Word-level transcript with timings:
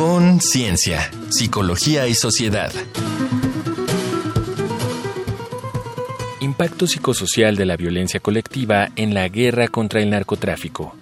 Conciencia, 0.00 1.10
Psicología 1.28 2.08
y 2.08 2.14
Sociedad. 2.14 2.72
Impacto 6.40 6.86
psicosocial 6.86 7.54
de 7.54 7.66
la 7.66 7.76
violencia 7.76 8.18
colectiva 8.18 8.88
en 8.96 9.12
la 9.12 9.28
guerra 9.28 9.68
contra 9.68 10.00
el 10.00 10.08
narcotráfico. 10.08 10.94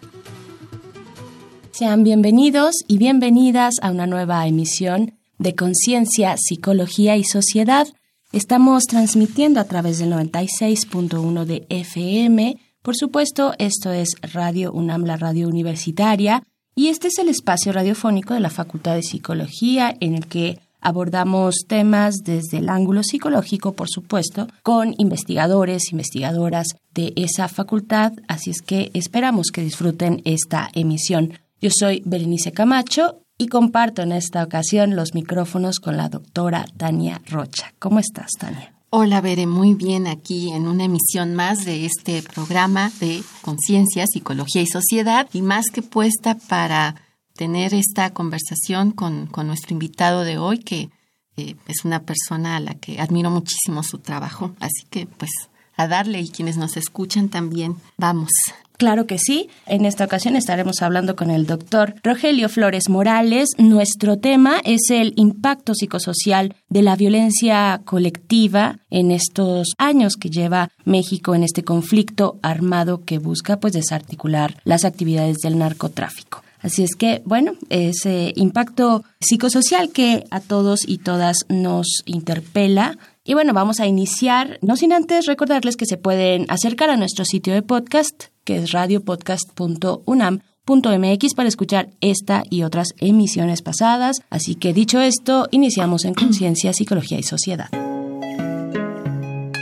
Sean 1.71 2.03
bienvenidos 2.03 2.75
y 2.89 2.99
bienvenidas 2.99 3.77
a 3.83 3.93
una 3.93 4.09
nueva 4.09 4.45
emisión 4.49 5.15
de 5.39 5.55
Conciencia, 5.55 6.35
Psicología 6.37 7.17
y 7.17 7.23
Sociedad. 7.23 7.87
Estamos 8.33 8.83
transmitiendo 8.87 9.61
a 9.61 9.65
través 9.65 10.01
del 10.01 10.13
96.1 10.13 11.45
de 11.45 11.67
FM. 11.69 12.59
Por 12.83 12.97
supuesto, 12.97 13.55
esto 13.59 13.93
es 13.93 14.09
Radio 14.35 14.73
UNAM, 14.73 15.05
la 15.05 15.17
radio 15.17 15.47
universitaria, 15.47 16.43
y 16.79 16.91
este 16.91 17.09
es 17.09 17.19
el 17.19 17.29
espacio 17.29 17.73
radiofónico 17.73 18.35
de 18.35 18.41
la 18.41 18.51
Facultad 18.51 18.95
de 18.95 19.03
Psicología 19.03 19.97
en 19.99 20.15
el 20.15 20.29
que 20.29 20.61
abordamos 20.81 21.65
temas 21.67 22.19
desde 22.23 22.59
el 22.59 22.69
ángulo 22.69 23.03
psicológico, 23.03 23.73
por 23.73 23.89
supuesto, 23.91 24.47
con 24.63 24.95
investigadores, 24.97 25.91
investigadoras 25.91 26.69
de 26.95 27.15
esa 27.17 27.49
facultad, 27.49 28.13
así 28.29 28.51
es 28.51 28.63
que 28.63 28.93
esperamos 28.95 29.49
que 29.53 29.63
disfruten 29.63 30.23
esta 30.25 30.71
emisión. 30.73 31.33
Yo 31.61 31.71
soy 31.77 32.01
Berenice 32.07 32.53
Camacho 32.53 33.23
y 33.37 33.49
comparto 33.49 34.03
en 34.03 34.13
esta 34.13 34.45
ocasión 34.45 34.95
los 34.95 35.15
micrófonos 35.15 35.81
con 35.81 35.97
la 35.97 36.09
doctora 36.09 36.65
Tania 36.77 37.21
Rocha. 37.27 37.75
¿Cómo 37.81 37.99
estás, 37.99 38.31
Tania? 38.39 38.78
Hola, 38.91 39.21
Bere, 39.21 39.47
muy 39.47 39.75
bien 39.75 40.07
aquí 40.07 40.51
en 40.51 40.67
una 40.67 40.85
emisión 40.85 41.35
más 41.35 41.67
de 41.67 41.85
este 41.85 42.23
programa 42.23 42.91
de 43.01 43.23
conciencia, 43.43 44.07
psicología 44.07 44.63
y 44.63 44.67
sociedad 44.67 45.29
y 45.35 45.43
más 45.43 45.67
que 45.71 45.83
puesta 45.83 46.37
para 46.49 46.95
tener 47.35 47.75
esta 47.75 48.15
conversación 48.15 48.93
con, 48.93 49.27
con 49.27 49.47
nuestro 49.47 49.75
invitado 49.75 50.25
de 50.25 50.39
hoy, 50.39 50.61
que 50.61 50.89
eh, 51.37 51.57
es 51.67 51.85
una 51.85 52.01
persona 52.01 52.57
a 52.57 52.61
la 52.61 52.77
que 52.77 52.99
admiro 52.99 53.31
muchísimo 53.31 53.83
su 53.83 53.99
trabajo. 53.99 54.53
Así 54.59 54.87
que, 54.89 55.07
pues, 55.07 55.33
a 55.77 55.87
darle 55.87 56.23
y 56.23 56.31
quienes 56.31 56.57
nos 56.57 56.79
escuchan 56.79 57.29
también, 57.29 57.77
vamos. 57.99 58.31
Claro 58.79 59.07
que 59.07 59.19
sí. 59.19 59.49
En 59.67 59.85
esta 59.85 60.05
ocasión 60.05 60.37
estaremos 60.37 60.83
hablando 60.83 61.17
con 61.17 61.31
el 61.31 61.47
doctor 61.47 61.97
Rogelio 62.05 62.49
Flores 62.49 62.89
Morales. 62.89 63.49
Nuestro 63.59 64.19
tema 64.19 64.61
es 64.65 64.83
el 64.91 65.15
impacto 65.17 65.75
psicosocial 65.75 66.55
de 66.69 66.83
la 66.83 66.95
violencia 66.95 67.81
colectiva 67.85 68.79
en 68.89 69.11
estos 69.11 69.73
años 69.79 70.15
que 70.15 70.31
lleva 70.31 70.71
México 70.85 71.35
en 71.35 71.43
este 71.43 71.65
conflicto 71.65 72.39
armado 72.41 73.05
que 73.05 73.19
busca 73.19 73.59
pues 73.59 73.73
desarticular 73.73 74.55
las 74.63 74.85
actividades 74.85 75.39
del 75.39 75.59
narcotráfico. 75.59 76.45
Así 76.61 76.83
es 76.85 76.95
que, 76.95 77.23
bueno, 77.25 77.55
ese 77.71 78.33
impacto 78.37 79.05
psicosocial 79.21 79.91
que 79.91 80.25
a 80.31 80.41
todos 80.41 80.81
y 80.87 80.99
todas 80.99 81.39
nos 81.49 82.03
interpela 82.05 82.97
y 83.29 83.35
bueno, 83.35 83.53
vamos 83.53 83.79
a 83.79 83.87
iniciar, 83.87 84.59
no 84.63 84.75
sin 84.75 84.93
antes 84.95 85.27
recordarles 85.27 85.77
que 85.77 85.85
se 85.85 85.99
pueden 85.99 86.47
acercar 86.49 86.89
a 86.89 86.97
nuestro 86.97 87.27
sitio 87.27 87.53
de 87.53 87.61
podcast, 87.61 88.29
que 88.45 88.57
es 88.57 88.73
radiopodcast.unam.mx 88.73 91.35
para 91.35 91.51
escuchar 91.51 91.91
esta 92.01 92.43
y 92.49 92.63
otras 92.63 92.95
emisiones 92.97 93.61
pasadas. 93.61 94.23
Así 94.31 94.55
que 94.55 94.73
dicho 94.73 95.03
esto, 95.03 95.47
iniciamos 95.51 96.07
en 96.07 96.15
Conciencia, 96.15 96.73
Psicología 96.73 97.19
y 97.19 97.23
Sociedad. 97.23 97.69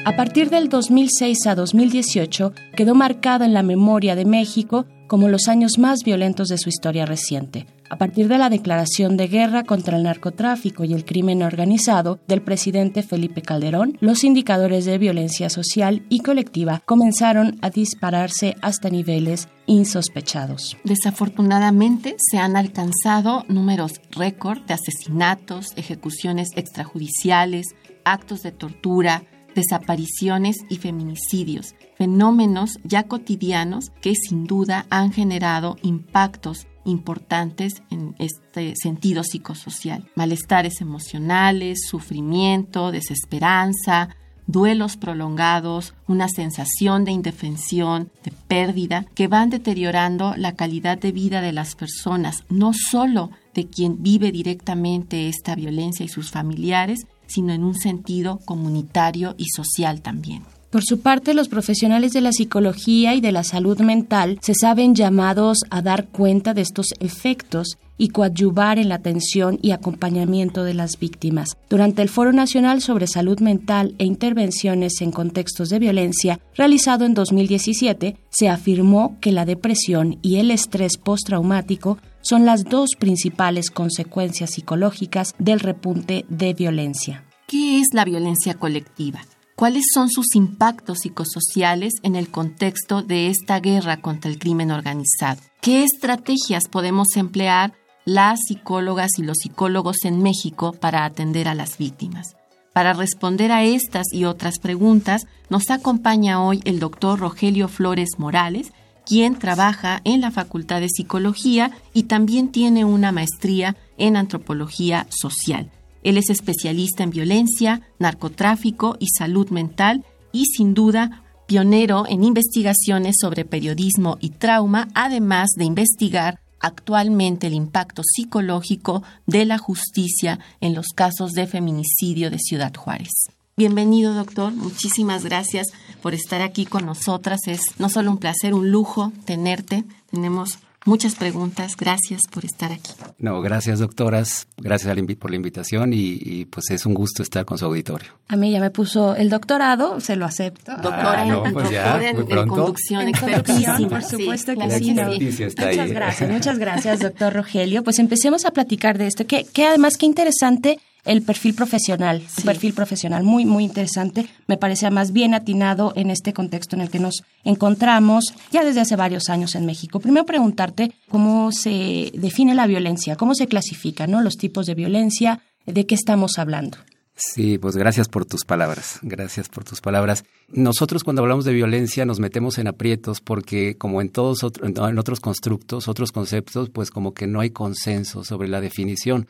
A 0.05 0.17
partir 0.17 0.49
del 0.49 0.69
2006 0.69 1.49
a 1.49 1.57
2018 1.57 2.53
quedó 2.77 2.95
marcada 2.95 3.47
en 3.47 3.53
la 3.53 3.65
memoria 3.65 4.15
de 4.15 4.27
México 4.27 4.87
como 5.09 5.27
los 5.27 5.49
años 5.49 5.79
más 5.79 6.05
violentos 6.05 6.47
de 6.47 6.59
su 6.59 6.69
historia 6.69 7.05
reciente. 7.05 7.67
A 7.89 7.97
partir 7.97 8.29
de 8.29 8.39
la 8.39 8.51
declaración 8.51 9.17
de 9.17 9.29
guerra 9.29 9.63
contra 9.63 9.97
el 9.97 10.03
narcotráfico 10.03 10.85
y 10.85 10.93
el 10.93 11.05
crimen 11.05 11.43
organizado 11.43 12.19
del 12.27 12.43
presidente 12.43 13.03
Felipe 13.03 13.43
Calderón, 13.43 13.97
los 14.01 14.25
indicadores 14.25 14.85
de 14.85 14.99
violencia 14.99 15.51
social 15.51 16.05
y 16.09 16.21
colectiva 16.21 16.83
comenzaron 16.85 17.59
a 17.63 17.71
dispararse 17.71 18.57
hasta 18.61 18.91
niveles 18.91 19.49
insospechados. 19.67 20.77
Desafortunadamente 20.85 22.17
se 22.19 22.39
han 22.39 22.57
alcanzado 22.57 23.45
números 23.49 24.01
récord 24.11 24.61
de 24.63 24.75
asesinatos, 24.75 25.73
ejecuciones 25.77 26.49
extrajudiciales, 26.57 27.67
actos 28.05 28.43
de 28.43 28.53
tortura, 28.53 29.25
desapariciones 29.55 30.57
y 30.69 30.77
feminicidios, 30.77 31.75
fenómenos 31.97 32.79
ya 32.85 33.05
cotidianos 33.05 33.91
que 34.01 34.15
sin 34.15 34.45
duda 34.45 34.87
han 34.91 35.13
generado 35.13 35.77
impactos 35.83 36.67
importantes 36.87 37.83
en 37.91 38.15
este 38.19 38.75
sentido 38.81 39.23
psicosocial. 39.23 40.09
Malestares 40.15 40.81
emocionales, 40.81 41.81
sufrimiento, 41.89 42.93
desesperanza, 42.93 44.17
duelos 44.47 44.97
prolongados, 44.97 45.95
una 46.07 46.29
sensación 46.29 47.05
de 47.05 47.13
indefensión, 47.13 48.11
de 48.25 48.33
pérdida, 48.49 49.07
que 49.15 49.29
van 49.29 49.51
deteriorando 49.51 50.35
la 50.37 50.55
calidad 50.55 50.99
de 50.99 51.13
vida 51.13 51.41
de 51.41 51.53
las 51.53 51.75
personas, 51.75 52.45
no 52.49 52.73
solo 52.73 53.31
de 53.55 53.67
quien 53.67 54.03
vive 54.03 54.33
directamente 54.33 55.29
esta 55.29 55.55
violencia 55.55 56.05
y 56.05 56.09
sus 56.09 56.31
familiares, 56.31 57.07
sino 57.27 57.53
en 57.53 57.65
un 57.65 57.75
sentido 57.75 58.39
comunitario 58.45 59.35
y 59.37 59.47
social 59.47 60.01
también. 60.01 60.45
Por 60.71 60.83
su 60.85 61.01
parte, 61.01 61.33
los 61.33 61.49
profesionales 61.49 62.13
de 62.13 62.21
la 62.21 62.33
psicología 62.33 63.15
y 63.15 63.21
de 63.21 63.33
la 63.33 63.45
salud 63.45 63.81
mental 63.81 64.39
se 64.43 64.55
saben 64.55 64.95
llamados 64.95 65.59
a 65.71 65.81
dar 65.81 66.09
cuenta 66.09 66.55
de 66.55 66.63
estos 66.63 66.89
efectos 67.01 67.79
y 67.99 68.09
coadyuvar 68.09 68.79
en 68.79 68.89
la 68.89 68.97
atención 68.97 69.59
y 69.63 69.71
acompañamiento 69.71 70.65
de 70.65 70.75
las 70.75 70.99
víctimas. 70.99 71.57
Durante 71.71 72.03
el 72.03 72.09
Foro 72.09 72.33
Nacional 72.33 72.83
sobre 72.83 73.07
Salud 73.07 73.41
Mental 73.41 73.95
e 73.99 74.05
Intervenciones 74.05 75.01
en 75.01 75.13
Contextos 75.13 75.69
de 75.69 75.79
Violencia, 75.79 76.41
realizado 76.55 77.05
en 77.05 77.15
2017, 77.15 78.17
se 78.29 78.49
afirmó 78.49 79.17
que 79.21 79.33
la 79.33 79.45
depresión 79.45 80.19
y 80.21 80.37
el 80.37 80.51
estrés 80.51 80.99
postraumático 80.99 81.99
son 82.21 82.45
las 82.45 82.65
dos 82.65 82.91
principales 82.99 83.71
consecuencias 83.71 84.51
psicológicas 84.51 85.35
del 85.39 85.61
repunte 85.61 86.25
de 86.29 86.55
violencia. 86.55 87.25
¿Qué 87.47 87.79
es 87.81 87.87
la 87.93 88.05
violencia 88.05 88.55
colectiva? 88.55 89.21
¿Cuáles 89.57 89.85
son 89.95 90.11
sus 90.11 90.35
impactos 90.35 90.99
psicosociales 90.99 91.95
en 92.03 92.15
el 92.15 92.31
contexto 92.31 93.01
de 93.01 93.29
esta 93.29 93.59
guerra 93.59 94.03
contra 94.03 94.31
el 94.31 94.39
crimen 94.39 94.71
organizado? 94.71 95.41
¿Qué 95.63 95.83
estrategias 95.83 96.69
podemos 96.69 97.17
emplear 97.17 97.73
las 98.05 98.39
psicólogas 98.47 99.13
y 99.17 99.23
los 99.23 99.39
psicólogos 99.39 100.05
en 100.05 100.23
México 100.23 100.75
para 100.75 101.07
atender 101.07 101.49
a 101.49 101.55
las 101.55 101.79
víctimas? 101.79 102.37
Para 102.75 102.93
responder 102.93 103.51
a 103.51 103.65
estas 103.65 104.13
y 104.13 104.27
otras 104.27 104.59
preguntas, 104.59 105.27
nos 105.49 105.71
acompaña 105.71 106.45
hoy 106.45 106.61
el 106.67 106.79
doctor 106.79 107.19
Rogelio 107.19 107.69
Flores 107.69 108.19
Morales, 108.19 108.75
quien 109.07 109.39
trabaja 109.39 110.03
en 110.05 110.21
la 110.21 110.31
Facultad 110.31 110.83
de 110.83 110.91
Psicología 110.91 111.71
y 111.95 112.03
también 112.03 112.53
tiene 112.53 112.85
una 112.85 113.11
maestría 113.11 113.75
en 113.97 114.19
antropología 114.19 115.07
social. 115.09 115.71
Él 116.07 116.19
es 116.19 116.31
especialista 116.31 117.03
en 117.03 117.11
violencia, 117.11 117.81
narcotráfico 117.99 118.97
y 119.01 119.09
salud 119.09 119.51
mental 119.51 120.05
y 120.31 120.45
sin 120.45 120.73
duda 120.73 121.25
pionero 121.49 122.05
en 122.09 122.23
investigaciones 122.23 123.17
sobre 123.21 123.45
periodismo 123.45 124.17
y 124.21 124.31
trauma, 124.31 124.87
además 124.95 125.49
de 125.57 125.65
investigar 125.65 126.39
actualmente 126.61 127.49
el 127.49 127.55
impacto 127.55 128.03
psicológico 128.05 129.03
de 129.27 129.47
la 129.47 129.59
justicia 129.59 130.39
en 130.61 130.77
los 130.77 130.91
casos 130.95 131.33
de 131.33 131.49
feminicidio 131.49 132.31
de 132.31 132.39
Ciudad 132.39 132.73
Juárez. 132.73 133.11
Bienvenido, 133.57 134.15
doctor. 134.15 134.53
Muchísimas 134.53 135.25
gracias 135.25 135.67
por 136.03 136.15
estar 136.15 136.41
aquí 136.41 136.67
con 136.67 136.87
nosotras. 136.87 137.41
Es 137.49 137.63
no 137.81 137.89
solo 137.89 138.13
un 138.13 138.19
placer, 138.19 138.55
un 138.55 138.71
lujo 138.71 139.13
tenerte. 139.25 139.83
Tenemos 140.13 140.61
muchas 140.87 141.15
preguntas. 141.15 141.77
Gracias 141.77 142.23
por 142.31 142.45
estar 142.45 142.73
aquí. 142.73 142.93
No, 143.19 143.41
gracias 143.43 143.79
doctoras, 143.79 144.47
gracias 144.57 144.97
por 145.19 145.31
la 145.31 145.37
invitación 145.37 145.93
y, 145.93 146.47
pues 146.47 146.71
es 146.71 146.87
un 146.87 146.95
gusto 146.95 147.23
estar 147.23 147.45
con 147.45 147.59
su 147.59 147.67
auditorio. 147.67 148.09
A 148.29 148.37
mí 148.37 148.51
ya 148.51 148.61
me 148.61 148.71
puso 148.71 149.15
el 149.15 149.29
doctorado, 149.29 150.01
se 150.01 150.17
lo 150.17 150.25
acepto. 150.25 150.73
Doctora, 150.73 151.23
ah, 151.23 151.27
en, 151.27 151.53
pues 151.53 152.47
conducción, 152.47 153.09
expertísima. 153.09 153.89
Por 153.89 154.03
supuesto 154.03 154.55
que 154.55 154.71
sí. 154.71 154.95
Muchas 154.95 155.91
gracias, 155.91 156.31
muchas 156.31 156.59
gracias, 156.59 157.01
doctor 157.01 157.35
Rogelio. 157.35 157.85
Pues 157.85 157.99
empecemos 157.99 158.45
a 158.47 158.53
platicar 158.53 158.99
de 158.99 159.07
esto, 159.07 159.27
que, 159.27 159.45
que 159.45 159.67
además 159.67 159.97
qué 159.97 160.07
interesante 160.07 160.79
el 161.07 161.23
perfil 161.23 161.55
profesional, 161.55 162.23
su 162.29 162.43
perfil 162.43 162.75
profesional 162.75 163.23
muy, 163.23 163.45
muy 163.45 163.65
interesante. 163.65 164.27
Me 164.47 164.59
parece 164.59 164.91
más 164.91 165.13
bien 165.13 165.35
atinado 165.35 165.93
en 165.97 166.11
este 166.11 166.33
contexto 166.33 166.77
en 166.77 166.83
el 166.83 166.91
que 166.91 166.99
nos 166.99 167.23
encontramos 167.45 168.35
ya 168.51 168.65
desde 168.65 168.81
hace 168.81 168.97
varios 168.97 169.29
años 169.29 169.55
en 169.55 169.65
México. 169.65 170.01
Primero 170.01 170.27
preguntarte 170.27 170.93
cómo 171.09 171.53
se 171.53 172.11
define 172.15 172.55
la 172.55 172.67
violencia, 172.67 173.17
cómo 173.17 173.35
se 173.35 173.47
clasifica, 173.47 174.07
¿no? 174.07 174.21
Los 174.21 174.37
tipos 174.37 174.67
de 174.67 174.75
violencia, 174.75 175.41
¿de 175.65 175.87
qué 175.87 175.95
estamos 175.95 176.39
hablando? 176.39 176.77
Sí, 177.19 177.57
pues 177.57 177.77
gracias 177.77 178.09
por 178.09 178.27
tus 178.27 178.45
palabras, 178.45 178.99
gracias 179.01 179.49
por 179.49 179.65
tus 179.65 179.81
palabras. 179.81 180.25
Nosotros 180.49 181.03
cuando 181.03 181.23
hablamos 181.23 181.47
de 181.47 181.55
violencia 181.55 182.05
nos 182.05 182.21
metemos 182.21 182.59
en 182.59 182.69
aprietos 182.69 183.23
porque 183.23 183.79
como 183.79 184.03
en 184.03 184.11
todos 184.11 184.41
en 184.63 184.99
otros 184.99 185.21
constructos, 185.21 185.89
otros 185.89 186.13
conceptos, 186.13 186.69
pues 186.69 186.91
como 186.91 187.15
que 187.15 187.27
no 187.27 187.41
hay 187.41 187.51
consenso 187.51 188.23
sobre 188.23 188.49
la 188.49 188.61
definición. 188.61 189.29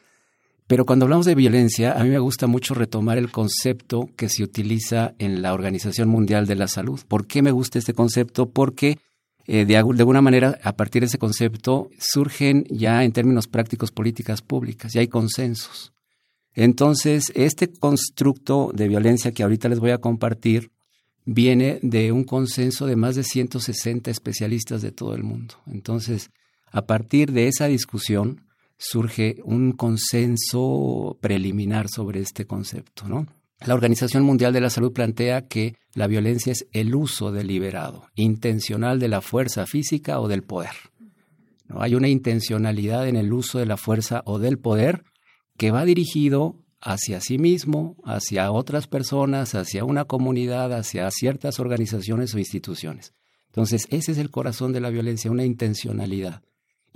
Pero 0.67 0.85
cuando 0.85 1.05
hablamos 1.05 1.27
de 1.27 1.37
violencia, 1.37 1.93
a 1.93 2.03
mí 2.03 2.11
me 2.11 2.19
gusta 2.19 2.49
mucho 2.49 2.75
retomar 2.75 3.19
el 3.19 3.31
concepto 3.31 4.11
que 4.17 4.29
se 4.29 4.43
utiliza 4.43 5.15
en 5.19 5.41
la 5.41 5.55
Organización 5.55 6.09
Mundial 6.09 6.47
de 6.47 6.57
la 6.57 6.67
Salud. 6.67 7.01
¿Por 7.07 7.27
qué 7.27 7.41
me 7.41 7.53
gusta 7.53 7.79
este 7.79 7.95
concepto? 7.95 8.51
Porque 8.51 8.99
eh, 9.47 9.65
de, 9.65 9.77
alguna 9.77 10.21
manera, 10.21 10.59
a 10.65 10.75
partir 10.75 11.03
de 11.03 11.07
ese 11.07 11.19
concepto, 11.19 11.89
surgen 11.99 12.65
ya 12.69 13.05
en 13.05 13.13
términos 13.13 13.47
prácticos 13.47 13.93
políticas 13.93 14.43
públicas, 14.43 14.93
ya 14.93 15.01
hay 15.01 15.09
consensos. 15.09 15.93
Entonces, 16.53 17.31
este 17.35 17.69
constructo 17.69 18.73
de 18.75 18.89
violencia 18.89 19.31
que 19.31 19.45
ahorita 19.45 19.69
les 19.69 19.79
voy 19.79 19.91
a 19.91 19.99
compartir 19.99 20.73
viene 21.25 21.79
de 21.83 22.11
un 22.11 22.25
consenso 22.25 22.87
de 22.87 22.97
más 22.97 23.15
de 23.15 23.23
160 23.23 24.11
especialistas 24.11 24.83
de 24.83 24.91
todo 24.91 25.15
el 25.15 25.23
mundo. 25.23 25.55
Entonces, 25.67 26.31
a 26.73 26.87
partir 26.87 27.33
de 27.33 27.47
esa 27.47 27.67
discusión 27.67 28.46
surge 28.79 29.37
un 29.45 29.73
consenso 29.73 31.19
preliminar 31.21 31.89
sobre 31.89 32.21
este 32.21 32.47
concepto, 32.47 33.09
¿no? 33.09 33.27
La 33.65 33.75
Organización 33.75 34.23
Mundial 34.23 34.53
de 34.53 34.61
la 34.61 34.69
Salud 34.69 34.93
plantea 34.93 35.49
que 35.49 35.77
la 35.95 36.07
violencia 36.07 36.53
es 36.53 36.67
el 36.73 36.95
uso 36.95 37.33
deliberado, 37.33 38.09
intencional 38.15 39.01
de 39.01 39.09
la 39.09 39.23
fuerza 39.23 39.67
física 39.67 40.21
o 40.21 40.29
del 40.29 40.43
poder. 40.43 40.75
¿No? 41.67 41.81
Hay 41.81 41.95
una 41.95 42.09
intencionalidad 42.09 43.09
en 43.09 43.17
el 43.17 43.33
uso 43.33 43.59
de 43.59 43.67
la 43.67 43.79
fuerza 43.79 44.23
o 44.27 44.39
del 44.39 44.59
poder 44.59 45.05
que 45.57 45.71
va 45.71 45.87
dirigido 45.87 46.63
hacia 46.83 47.21
sí 47.21 47.39
mismo, 47.39 47.97
hacia 48.05 48.53
otras 48.53 48.87
personas, 48.87 49.55
hacia 49.55 49.85
una 49.85 50.05
comunidad, 50.05 50.75
hacia 50.75 51.11
ciertas 51.11 51.59
organizaciones 51.59 52.35
o 52.35 52.39
instituciones. 52.39 53.15
Entonces, 53.47 53.87
ese 53.89 54.13
es 54.13 54.19
el 54.19 54.31
corazón 54.31 54.73
de 54.73 54.81
la 54.81 54.91
violencia, 54.91 55.31
una 55.31 55.47
intencionalidad. 55.47 56.43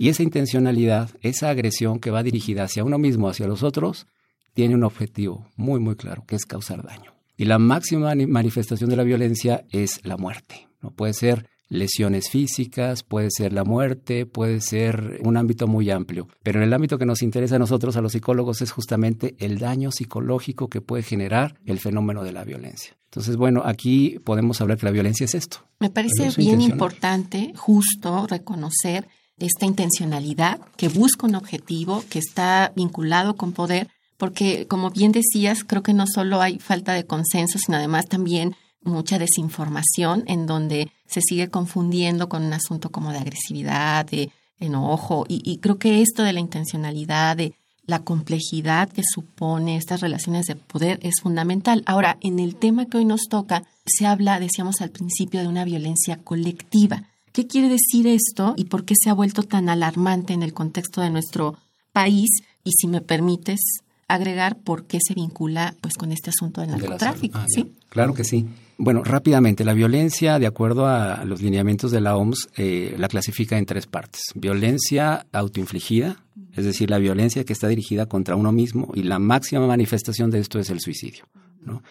Y 0.01 0.09
esa 0.09 0.23
intencionalidad, 0.23 1.11
esa 1.21 1.51
agresión 1.51 1.99
que 1.99 2.09
va 2.09 2.23
dirigida 2.23 2.63
hacia 2.63 2.83
uno 2.83 2.97
mismo, 2.97 3.29
hacia 3.29 3.45
los 3.45 3.61
otros, 3.61 4.07
tiene 4.55 4.73
un 4.73 4.83
objetivo 4.83 5.45
muy, 5.57 5.79
muy 5.79 5.95
claro, 5.95 6.23
que 6.25 6.35
es 6.35 6.47
causar 6.47 6.83
daño. 6.83 7.13
Y 7.37 7.45
la 7.45 7.59
máxima 7.59 8.15
manifestación 8.15 8.89
de 8.89 8.95
la 8.95 9.03
violencia 9.03 9.63
es 9.69 10.03
la 10.03 10.17
muerte. 10.17 10.67
¿no? 10.81 10.89
Puede 10.89 11.13
ser 11.13 11.45
lesiones 11.69 12.31
físicas, 12.31 13.03
puede 13.03 13.29
ser 13.29 13.53
la 13.53 13.63
muerte, 13.63 14.25
puede 14.25 14.61
ser 14.61 15.19
un 15.23 15.37
ámbito 15.37 15.67
muy 15.67 15.91
amplio. 15.91 16.27
Pero 16.41 16.57
en 16.57 16.63
el 16.63 16.73
ámbito 16.73 16.97
que 16.97 17.05
nos 17.05 17.21
interesa 17.21 17.57
a 17.57 17.59
nosotros, 17.59 17.95
a 17.95 18.01
los 18.01 18.13
psicólogos, 18.13 18.63
es 18.63 18.71
justamente 18.71 19.35
el 19.37 19.59
daño 19.59 19.91
psicológico 19.91 20.67
que 20.67 20.81
puede 20.81 21.03
generar 21.03 21.59
el 21.63 21.77
fenómeno 21.77 22.23
de 22.23 22.31
la 22.31 22.43
violencia. 22.43 22.97
Entonces, 23.05 23.37
bueno, 23.37 23.61
aquí 23.65 24.17
podemos 24.23 24.61
hablar 24.61 24.79
que 24.79 24.87
la 24.87 24.93
violencia 24.93 25.25
es 25.25 25.35
esto. 25.35 25.57
Me 25.79 25.91
parece 25.91 26.31
bien 26.37 26.59
importante, 26.59 27.53
justo, 27.55 28.25
reconocer 28.25 29.07
esta 29.41 29.65
intencionalidad 29.65 30.59
que 30.77 30.89
busca 30.89 31.27
un 31.27 31.35
objetivo, 31.35 32.03
que 32.09 32.19
está 32.19 32.71
vinculado 32.75 33.35
con 33.35 33.53
poder, 33.53 33.89
porque 34.17 34.67
como 34.67 34.91
bien 34.91 35.11
decías, 35.11 35.63
creo 35.63 35.83
que 35.83 35.93
no 35.93 36.05
solo 36.07 36.41
hay 36.41 36.59
falta 36.59 36.93
de 36.93 37.05
consenso, 37.05 37.57
sino 37.57 37.77
además 37.77 38.07
también 38.07 38.55
mucha 38.83 39.19
desinformación 39.19 40.23
en 40.27 40.45
donde 40.45 40.91
se 41.07 41.21
sigue 41.21 41.49
confundiendo 41.49 42.29
con 42.29 42.43
un 42.43 42.53
asunto 42.53 42.89
como 42.89 43.11
de 43.11 43.19
agresividad, 43.19 44.05
de 44.05 44.31
enojo, 44.59 45.25
y, 45.27 45.41
y 45.43 45.57
creo 45.57 45.77
que 45.77 46.01
esto 46.01 46.23
de 46.23 46.33
la 46.33 46.39
intencionalidad, 46.39 47.35
de 47.37 47.53
la 47.85 47.99
complejidad 47.99 48.89
que 48.89 49.01
supone 49.03 49.75
estas 49.75 50.01
relaciones 50.01 50.45
de 50.45 50.55
poder 50.55 50.99
es 51.01 51.15
fundamental. 51.21 51.83
Ahora, 51.85 52.17
en 52.21 52.39
el 52.39 52.55
tema 52.55 52.85
que 52.85 52.97
hoy 52.97 53.05
nos 53.05 53.23
toca, 53.29 53.63
se 53.85 54.05
habla, 54.05 54.39
decíamos 54.39 54.81
al 54.81 54.91
principio, 54.91 55.41
de 55.41 55.47
una 55.47 55.65
violencia 55.65 56.17
colectiva. 56.17 57.03
¿Qué 57.31 57.47
quiere 57.47 57.69
decir 57.69 58.07
esto 58.07 58.53
y 58.57 58.65
por 58.65 58.83
qué 58.83 58.93
se 59.01 59.09
ha 59.09 59.13
vuelto 59.13 59.43
tan 59.43 59.69
alarmante 59.69 60.33
en 60.33 60.43
el 60.43 60.53
contexto 60.53 61.01
de 61.01 61.09
nuestro 61.09 61.57
país? 61.93 62.29
Y 62.63 62.71
si 62.71 62.87
me 62.87 63.01
permites 63.01 63.59
agregar 64.07 64.57
por 64.59 64.85
qué 64.85 64.99
se 65.05 65.13
vincula 65.13 65.75
pues 65.81 65.95
con 65.95 66.11
este 66.11 66.29
asunto 66.29 66.61
del 66.61 66.71
narcotráfico, 66.71 67.37
ah, 67.37 67.45
¿sí? 67.47 67.71
Claro 67.89 68.13
que 68.13 68.23
sí. 68.23 68.45
Bueno, 68.77 69.03
rápidamente, 69.03 69.63
la 69.63 69.73
violencia, 69.73 70.39
de 70.39 70.47
acuerdo 70.47 70.87
a 70.87 71.23
los 71.23 71.41
lineamientos 71.41 71.91
de 71.91 72.01
la 72.01 72.17
OMS, 72.17 72.49
eh, 72.57 72.95
la 72.97 73.07
clasifica 73.07 73.57
en 73.57 73.65
tres 73.65 73.85
partes. 73.85 74.21
Violencia 74.33 75.27
autoinfligida, 75.31 76.17
es 76.55 76.65
decir, 76.65 76.89
la 76.89 76.97
violencia 76.97 77.43
que 77.43 77.53
está 77.53 77.67
dirigida 77.67 78.07
contra 78.07 78.35
uno 78.35 78.51
mismo 78.51 78.91
y 78.95 79.03
la 79.03 79.19
máxima 79.19 79.67
manifestación 79.67 80.31
de 80.31 80.39
esto 80.39 80.59
es 80.59 80.69
el 80.69 80.79
suicidio. 80.79 81.25
¿no? 81.61 81.83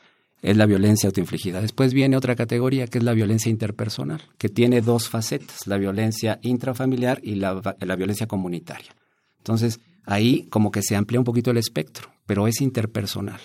Es 0.43 0.57
la 0.57 0.67
violencia 0.67 1.09
autoinfligida. 1.09 1.61
Después 1.61 1.93
viene 1.93 2.17
otra 2.17 2.35
categoría 2.35 2.87
que 2.87 2.99
es 2.99 3.05
la 3.05 3.13
violencia 3.13 3.51
interpersonal, 3.51 4.23
que 4.39 4.49
tiene 4.49 4.81
dos 4.81 5.09
facetas, 5.09 5.67
la 5.67 5.77
violencia 5.77 6.39
intrafamiliar 6.43 7.21
y 7.23 7.35
la, 7.35 7.77
la 7.79 7.97
violencia 7.97 8.27
comunitaria. 8.27 8.95
Entonces, 9.39 9.81
ahí 10.05 10.47
como 10.51 10.71
que 10.71 10.83
se 10.83 10.97
amplía 10.97 11.21
un 11.21 11.25
poquito 11.25 11.51
el 11.51 11.59
espectro, 11.59 12.11
pero 12.27 12.47
es 12.47 12.61
interpersonal 12.61 13.41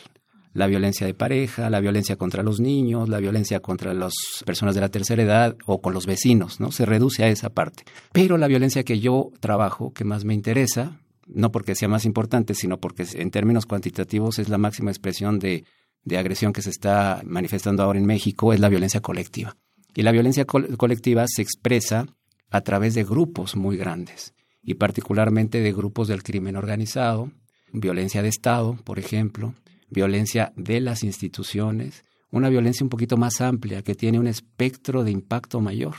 la 0.56 0.68
violencia 0.68 1.06
de 1.06 1.14
pareja, 1.14 1.70
la 1.70 1.82
violencia 1.82 2.16
contra 2.16 2.42
los 2.42 2.62
niños, 2.62 3.10
la 3.10 3.20
violencia 3.20 3.60
contra 3.60 3.94
las 3.94 4.14
personas 4.46 4.74
de 4.74 4.82
la 4.82 4.90
tercera 4.90 5.22
edad 5.22 5.58
o 5.66 5.82
con 5.82 5.94
los 5.94 6.06
vecinos, 6.06 6.62
¿no? 6.62 6.72
Se 6.72 6.86
reduce 6.86 7.26
a 7.26 7.28
esa 7.28 7.50
parte. 7.50 7.84
Pero 8.14 8.38
la 8.38 8.48
violencia 8.48 8.86
que 8.86 9.02
yo 9.02 9.32
trabajo, 9.42 9.92
que 9.92 10.06
más 10.06 10.24
me 10.24 10.34
interesa, 10.34 10.98
no 11.28 11.52
porque 11.52 11.76
sea 11.76 11.90
más 11.90 12.06
importante, 12.06 12.56
sino 12.56 12.78
porque 12.78 13.06
en 13.16 13.32
términos 13.32 13.66
cuantitativos 13.66 14.40
es 14.40 14.48
la 14.48 14.58
máxima 14.58 14.92
expresión 14.92 15.40
de, 15.40 15.66
agresión 16.13 16.54
que 16.54 16.62
se 16.62 16.69
está 16.69 17.22
manifestando 17.25 17.84
ahora 17.84 18.00
en 18.00 18.06
México, 18.06 18.54
es 18.54 18.60
la 18.60 18.69
violencia 18.69 19.02
colectiva. 19.02 19.56
Y 19.96 20.04
la 20.04 20.12
violencia 20.12 20.46
colectiva 20.46 21.25
se 21.28 21.42
expresa 21.42 22.06
a 22.50 22.62
través 22.62 22.94
de 22.94 23.04
grupos 23.04 23.56
muy 23.56 23.78
grandes, 23.78 24.34
y 24.62 24.75
particularmente 24.75 25.62
de 25.62 25.74
grupos 25.74 26.07
del 26.07 26.24
crimen 26.24 26.56
organizado, 26.56 27.31
violencia 27.72 28.22
de 28.22 28.30
Estado, 28.30 28.78
por 28.84 29.00
ejemplo, 29.00 29.56
violencia 29.90 30.54
de 30.56 30.80
las 30.80 31.04
instituciones, 31.04 32.04
una 32.31 32.50
violencia 32.50 32.84
un 32.84 32.90
poquito 32.90 33.18
más 33.18 33.42
amplia 33.42 33.81
que 33.81 33.96
tiene 33.96 34.19
un 34.19 34.28
espectro 34.28 35.04
de 35.04 35.12
impacto 35.12 35.62
mayor. 35.62 35.96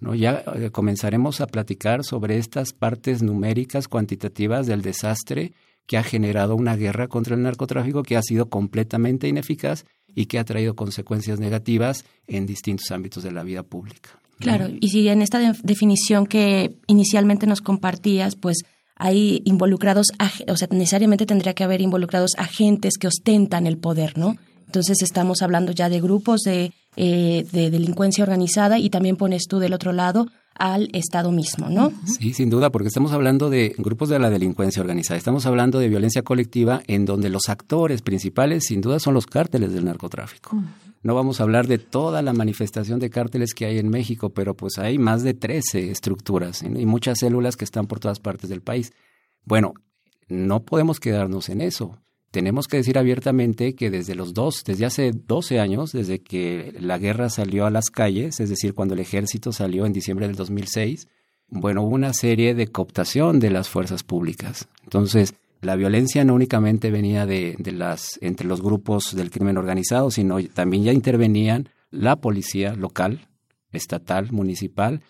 ¿no? 0.00 0.14
Ya 0.14 0.42
eh, 0.54 0.70
comenzaremos 0.70 1.40
a 1.40 1.46
platicar 1.46 2.04
sobre 2.04 2.38
estas 2.38 2.72
partes 2.72 3.22
numéricas, 3.22 3.88
cuantitativas 3.88 4.66
del 4.66 4.82
desastre 4.82 5.52
que 5.86 5.96
ha 5.96 6.02
generado 6.02 6.56
una 6.56 6.76
guerra 6.76 7.08
contra 7.08 7.34
el 7.34 7.42
narcotráfico 7.42 8.02
que 8.02 8.16
ha 8.16 8.22
sido 8.22 8.48
completamente 8.48 9.28
ineficaz 9.28 9.84
y 10.14 10.26
que 10.26 10.38
ha 10.38 10.44
traído 10.44 10.74
consecuencias 10.74 11.38
negativas 11.38 12.04
en 12.26 12.46
distintos 12.46 12.90
ámbitos 12.90 13.22
de 13.22 13.32
la 13.32 13.42
vida 13.42 13.62
pública. 13.62 14.20
Claro, 14.38 14.68
y 14.80 14.88
si 14.88 15.08
en 15.08 15.22
esta 15.22 15.38
definición 15.62 16.26
que 16.26 16.76
inicialmente 16.86 17.46
nos 17.46 17.60
compartías, 17.60 18.36
pues 18.36 18.58
hay 18.96 19.42
involucrados, 19.44 20.08
o 20.48 20.56
sea, 20.56 20.68
necesariamente 20.70 21.26
tendría 21.26 21.54
que 21.54 21.64
haber 21.64 21.80
involucrados 21.80 22.32
agentes 22.36 22.98
que 22.98 23.06
ostentan 23.06 23.66
el 23.66 23.78
poder, 23.78 24.18
¿no? 24.18 24.36
Entonces 24.66 25.02
estamos 25.02 25.42
hablando 25.42 25.72
ya 25.72 25.88
de 25.88 26.00
grupos 26.00 26.40
de, 26.42 26.72
eh, 26.96 27.46
de 27.52 27.70
delincuencia 27.70 28.24
organizada 28.24 28.78
y 28.78 28.90
también 28.90 29.16
pones 29.16 29.46
tú 29.48 29.58
del 29.58 29.74
otro 29.74 29.92
lado 29.92 30.26
al 30.58 30.88
Estado 30.92 31.32
mismo, 31.32 31.68
¿no? 31.68 31.92
Sí, 32.04 32.32
sin 32.32 32.50
duda, 32.50 32.70
porque 32.70 32.88
estamos 32.88 33.12
hablando 33.12 33.50
de 33.50 33.74
grupos 33.78 34.08
de 34.08 34.18
la 34.18 34.30
delincuencia 34.30 34.80
organizada, 34.80 35.18
estamos 35.18 35.46
hablando 35.46 35.78
de 35.78 35.88
violencia 35.88 36.22
colectiva 36.22 36.82
en 36.86 37.04
donde 37.04 37.30
los 37.30 37.48
actores 37.48 38.02
principales 38.02 38.64
sin 38.66 38.80
duda 38.80 38.98
son 38.98 39.14
los 39.14 39.26
cárteles 39.26 39.72
del 39.72 39.84
narcotráfico. 39.84 40.56
No 41.02 41.14
vamos 41.14 41.38
a 41.38 41.44
hablar 41.44 41.68
de 41.68 41.78
toda 41.78 42.20
la 42.22 42.32
manifestación 42.32 42.98
de 42.98 43.10
cárteles 43.10 43.54
que 43.54 43.66
hay 43.66 43.78
en 43.78 43.88
México, 43.88 44.30
pero 44.30 44.54
pues 44.54 44.78
hay 44.78 44.98
más 44.98 45.22
de 45.22 45.34
13 45.34 45.90
estructuras 45.90 46.62
y 46.62 46.86
muchas 46.86 47.18
células 47.20 47.56
que 47.56 47.64
están 47.64 47.86
por 47.86 48.00
todas 48.00 48.18
partes 48.18 48.50
del 48.50 48.60
país. 48.60 48.92
Bueno, 49.44 49.74
no 50.28 50.64
podemos 50.64 50.98
quedarnos 50.98 51.48
en 51.48 51.60
eso. 51.60 51.98
Tenemos 52.36 52.68
que 52.68 52.76
decir 52.76 52.98
abiertamente 52.98 53.74
que 53.74 53.90
desde 53.90 54.14
los 54.14 54.34
dos, 54.34 54.62
desde 54.62 54.84
hace 54.84 55.12
12 55.12 55.58
años, 55.58 55.92
desde 55.92 56.18
que 56.18 56.74
la 56.78 56.98
guerra 56.98 57.30
salió 57.30 57.64
a 57.64 57.70
las 57.70 57.88
calles, 57.88 58.40
es 58.40 58.50
decir, 58.50 58.74
cuando 58.74 58.92
el 58.92 59.00
ejército 59.00 59.52
salió 59.52 59.86
en 59.86 59.94
diciembre 59.94 60.26
del 60.26 60.36
2006, 60.36 61.08
bueno, 61.48 61.82
hubo 61.82 61.94
una 61.94 62.12
serie 62.12 62.54
de 62.54 62.66
cooptación 62.66 63.40
de 63.40 63.48
las 63.48 63.70
fuerzas 63.70 64.02
públicas. 64.02 64.68
Entonces, 64.84 65.32
la 65.62 65.76
violencia 65.76 66.26
no 66.26 66.34
únicamente 66.34 66.90
venía 66.90 67.24
de, 67.24 67.56
las, 67.72 68.18
entre 68.20 68.46
los 68.46 68.60
grupos 68.60 69.16
del 69.16 69.30
crimen 69.30 69.56
organizado, 69.56 70.10
sino 70.10 70.36
también 70.48 70.84
ya 70.84 70.92
intervenían 70.92 71.70
la 71.90 72.16
policía 72.16 72.74
local, 72.74 73.28
estatal, 73.72 74.30
municipal 74.30 75.00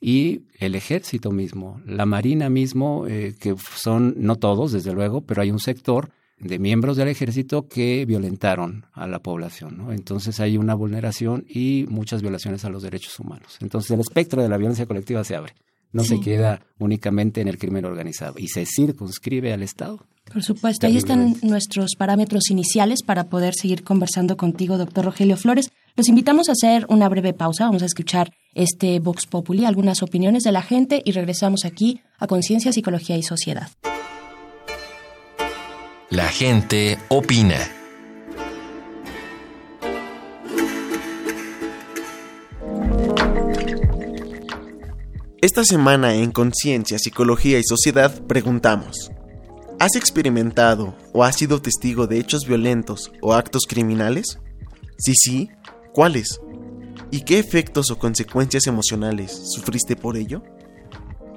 y 0.00 0.42
el 0.60 0.76
ejército 0.76 1.32
mismo, 1.32 1.80
la 1.84 2.06
marina 2.06 2.48
mismo, 2.48 3.08
eh, 3.08 3.34
que 3.40 3.56
son, 3.74 4.14
no 4.18 4.36
todos, 4.36 4.70
desde 4.70 4.92
luego, 4.92 5.22
pero 5.22 5.42
hay 5.42 5.50
un 5.50 5.58
sector 5.58 6.10
de 6.38 6.58
miembros 6.58 6.96
del 6.96 7.08
ejército 7.08 7.66
que 7.68 8.04
violentaron 8.04 8.86
a 8.92 9.06
la 9.06 9.20
población. 9.20 9.78
¿no? 9.78 9.92
Entonces 9.92 10.40
hay 10.40 10.56
una 10.58 10.74
vulneración 10.74 11.44
y 11.48 11.86
muchas 11.88 12.22
violaciones 12.22 12.64
a 12.64 12.70
los 12.70 12.82
derechos 12.82 13.18
humanos. 13.18 13.58
Entonces 13.60 13.90
el 13.90 14.00
espectro 14.00 14.42
de 14.42 14.48
la 14.48 14.56
violencia 14.56 14.86
colectiva 14.86 15.24
se 15.24 15.36
abre 15.36 15.54
no 15.96 16.04
se 16.04 16.20
queda 16.20 16.60
únicamente 16.78 17.40
en 17.40 17.48
el 17.48 17.58
crimen 17.58 17.84
organizado 17.84 18.34
y 18.38 18.48
se 18.48 18.66
circunscribe 18.66 19.52
al 19.52 19.62
Estado. 19.62 20.06
Por 20.30 20.42
supuesto, 20.42 20.86
ahí 20.86 20.96
están 20.96 21.36
nuestros 21.42 21.92
parámetros 21.96 22.50
iniciales 22.50 23.02
para 23.02 23.24
poder 23.24 23.54
seguir 23.54 23.84
conversando 23.84 24.36
contigo, 24.36 24.76
doctor 24.76 25.04
Rogelio 25.04 25.36
Flores. 25.36 25.70
Los 25.96 26.08
invitamos 26.08 26.48
a 26.48 26.52
hacer 26.52 26.84
una 26.88 27.08
breve 27.08 27.32
pausa, 27.32 27.66
vamos 27.66 27.82
a 27.82 27.86
escuchar 27.86 28.32
este 28.54 28.98
Vox 28.98 29.26
Populi, 29.26 29.64
algunas 29.64 30.02
opiniones 30.02 30.42
de 30.42 30.52
la 30.52 30.62
gente 30.62 31.00
y 31.04 31.12
regresamos 31.12 31.64
aquí 31.64 32.00
a 32.18 32.26
Conciencia, 32.26 32.72
Psicología 32.72 33.16
y 33.16 33.22
Sociedad. 33.22 33.68
La 36.10 36.28
gente 36.28 37.00
opina. 37.08 37.58
Esta 45.40 45.64
semana 45.64 46.14
en 46.14 46.30
Conciencia, 46.30 47.00
Psicología 47.00 47.58
y 47.58 47.64
Sociedad 47.64 48.24
preguntamos, 48.28 49.10
¿has 49.80 49.96
experimentado 49.96 50.94
o 51.12 51.24
has 51.24 51.34
sido 51.34 51.60
testigo 51.60 52.06
de 52.06 52.20
hechos 52.20 52.46
violentos 52.46 53.10
o 53.20 53.34
actos 53.34 53.64
criminales? 53.66 54.38
Si 54.98 55.12
sí, 55.16 55.50
¿cuáles? 55.92 56.40
¿Y 57.10 57.22
qué 57.22 57.40
efectos 57.40 57.90
o 57.90 57.98
consecuencias 57.98 58.68
emocionales 58.68 59.32
sufriste 59.32 59.96
por 59.96 60.16
ello? 60.16 60.44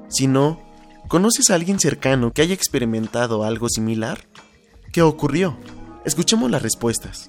Si 0.09 0.27
no, 0.27 0.61
¿conoces 1.07 1.49
a 1.49 1.55
alguien 1.55 1.79
cercano 1.79 2.33
que 2.33 2.43
haya 2.43 2.53
experimentado 2.53 3.43
algo 3.43 3.67
similar? 3.67 4.28
¿Qué 4.91 5.01
ocurrió? 5.01 5.55
Escuchemos 6.03 6.49
las 6.49 6.61
respuestas. 6.61 7.27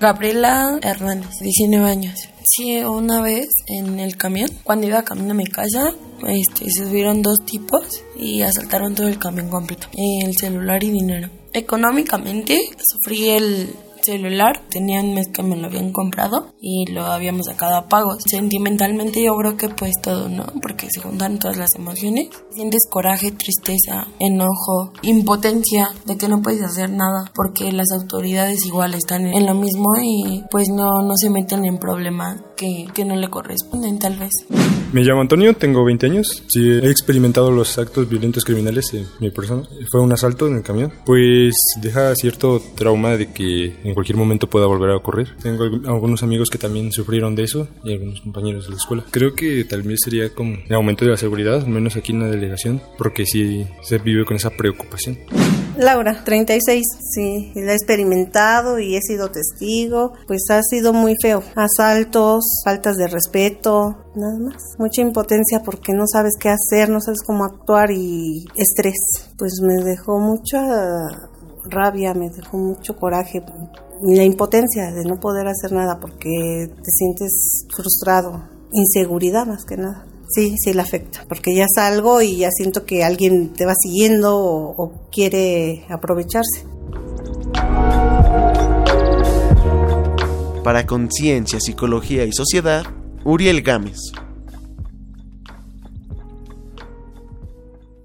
Gabriela 0.00 0.78
Hernández, 0.82 1.30
19 1.40 1.88
años. 1.88 2.14
Sí, 2.44 2.78
una 2.78 3.22
vez 3.22 3.48
en 3.66 3.98
el 3.98 4.16
camión, 4.16 4.50
cuando 4.62 4.86
iba 4.86 5.02
camino 5.02 5.32
a 5.32 5.34
mi 5.34 5.46
casa, 5.46 5.94
este, 6.26 6.70
se 6.70 6.86
subieron 6.86 7.22
dos 7.22 7.44
tipos 7.44 8.02
y 8.16 8.42
asaltaron 8.42 8.94
todo 8.94 9.08
el 9.08 9.18
camión 9.18 9.48
completo, 9.48 9.88
el 9.94 10.36
celular 10.36 10.82
y 10.84 10.90
dinero. 10.90 11.30
Económicamente 11.52 12.58
sufrí 12.78 13.30
el 13.30 13.74
celular, 14.02 14.60
tenía 14.70 15.00
un 15.00 15.14
mes 15.14 15.28
que 15.28 15.42
me 15.42 15.56
lo 15.56 15.66
habían 15.66 15.92
comprado 15.92 16.52
y 16.60 16.90
lo 16.90 17.06
habíamos 17.06 17.46
sacado 17.46 17.76
a 17.76 17.88
pagos. 17.88 18.18
Sentimentalmente 18.26 19.22
yo 19.22 19.36
creo 19.36 19.56
que 19.56 19.68
pues 19.68 19.94
todo, 20.02 20.28
¿no? 20.28 20.44
Porque 20.60 20.88
se 20.90 21.00
juntan 21.00 21.38
todas 21.38 21.56
las 21.56 21.74
emociones. 21.76 22.28
Sientes 22.50 22.82
coraje, 22.90 23.32
tristeza, 23.32 24.08
enojo, 24.18 24.92
impotencia 25.02 25.90
de 26.04 26.16
que 26.16 26.28
no 26.28 26.42
puedes 26.42 26.62
hacer 26.62 26.90
nada 26.90 27.30
porque 27.34 27.72
las 27.72 27.90
autoridades 27.92 28.64
igual 28.66 28.94
están 28.94 29.26
en 29.26 29.46
lo 29.46 29.54
mismo 29.54 29.88
y 30.02 30.44
pues 30.50 30.68
no, 30.68 31.02
no 31.02 31.16
se 31.16 31.30
meten 31.30 31.64
en 31.64 31.78
problemas 31.78 32.40
que, 32.56 32.86
que 32.94 33.04
no 33.04 33.16
le 33.16 33.28
corresponden 33.28 33.98
tal 33.98 34.16
vez. 34.18 34.32
Me 34.90 35.02
llamo 35.02 35.20
Antonio, 35.20 35.54
tengo 35.54 35.84
20 35.84 36.06
años. 36.06 36.42
Sí, 36.48 36.66
he 36.66 36.90
experimentado 36.90 37.50
los 37.50 37.76
actos 37.78 38.08
violentos 38.08 38.44
criminales 38.44 38.94
en 38.94 39.06
mi 39.20 39.30
persona. 39.30 39.62
Fue 39.90 40.00
un 40.00 40.10
asalto 40.12 40.48
en 40.48 40.56
el 40.56 40.62
camión. 40.62 40.90
Pues 41.04 41.54
deja 41.82 42.14
cierto 42.14 42.62
trauma 42.74 43.18
de 43.18 43.30
que 43.30 43.76
en 43.84 43.92
cualquier 43.92 44.16
momento 44.16 44.48
pueda 44.48 44.66
volver 44.66 44.90
a 44.90 44.96
ocurrir. 44.96 45.28
Tengo 45.42 45.64
algunos 45.64 46.22
amigos 46.22 46.48
que 46.48 46.56
también 46.56 46.90
sufrieron 46.90 47.34
de 47.34 47.42
eso 47.44 47.68
y 47.84 47.92
algunos 47.92 48.22
compañeros 48.22 48.64
de 48.64 48.70
la 48.70 48.76
escuela. 48.76 49.04
Creo 49.10 49.34
que 49.34 49.64
tal 49.64 49.82
vez 49.82 50.00
sería 50.02 50.30
como 50.30 50.56
el 50.66 50.74
aumento 50.74 51.04
de 51.04 51.10
la 51.10 51.16
seguridad, 51.18 51.62
al 51.62 51.68
menos 51.68 51.96
aquí 51.96 52.12
en 52.12 52.20
la 52.20 52.28
delegación, 52.28 52.80
porque 52.96 53.26
sí 53.26 53.66
se 53.82 53.98
vive 53.98 54.24
con 54.24 54.36
esa 54.36 54.50
preocupación. 54.50 55.18
Laura, 55.78 56.24
36, 56.24 56.84
sí, 57.14 57.52
la 57.54 57.70
he 57.70 57.76
experimentado 57.76 58.80
y 58.80 58.96
he 58.96 59.00
sido 59.00 59.30
testigo, 59.30 60.12
pues 60.26 60.50
ha 60.50 60.60
sido 60.64 60.92
muy 60.92 61.14
feo. 61.22 61.40
Asaltos, 61.54 62.62
faltas 62.64 62.96
de 62.96 63.06
respeto, 63.06 63.96
nada 64.16 64.38
más. 64.40 64.60
Mucha 64.78 65.02
impotencia 65.02 65.62
porque 65.64 65.92
no 65.92 66.02
sabes 66.12 66.32
qué 66.40 66.48
hacer, 66.48 66.90
no 66.90 67.00
sabes 67.00 67.20
cómo 67.24 67.44
actuar 67.44 67.92
y 67.92 68.44
estrés. 68.56 69.30
Pues 69.38 69.60
me 69.62 69.84
dejó 69.84 70.18
mucha 70.18 70.60
rabia, 71.70 72.12
me 72.12 72.28
dejó 72.28 72.56
mucho 72.56 72.96
coraje 72.96 73.40
y 74.02 74.16
la 74.16 74.24
impotencia 74.24 74.90
de 74.90 75.04
no 75.04 75.20
poder 75.20 75.46
hacer 75.46 75.70
nada 75.70 76.00
porque 76.00 76.72
te 76.74 76.90
sientes 76.90 77.66
frustrado, 77.72 78.48
inseguridad 78.72 79.46
más 79.46 79.64
que 79.64 79.76
nada. 79.76 80.07
Sí, 80.28 80.54
sí 80.58 80.74
le 80.74 80.82
afecta, 80.82 81.24
porque 81.26 81.54
ya 81.54 81.66
salgo 81.74 82.20
y 82.20 82.36
ya 82.36 82.50
siento 82.50 82.84
que 82.84 83.02
alguien 83.02 83.54
te 83.54 83.64
va 83.64 83.72
siguiendo 83.74 84.36
o, 84.36 84.74
o 84.76 85.08
quiere 85.10 85.86
aprovecharse. 85.88 86.66
Para 90.62 90.84
Conciencia, 90.86 91.60
Psicología 91.60 92.24
y 92.24 92.32
Sociedad, 92.32 92.84
Uriel 93.24 93.62
Gámez. 93.62 93.96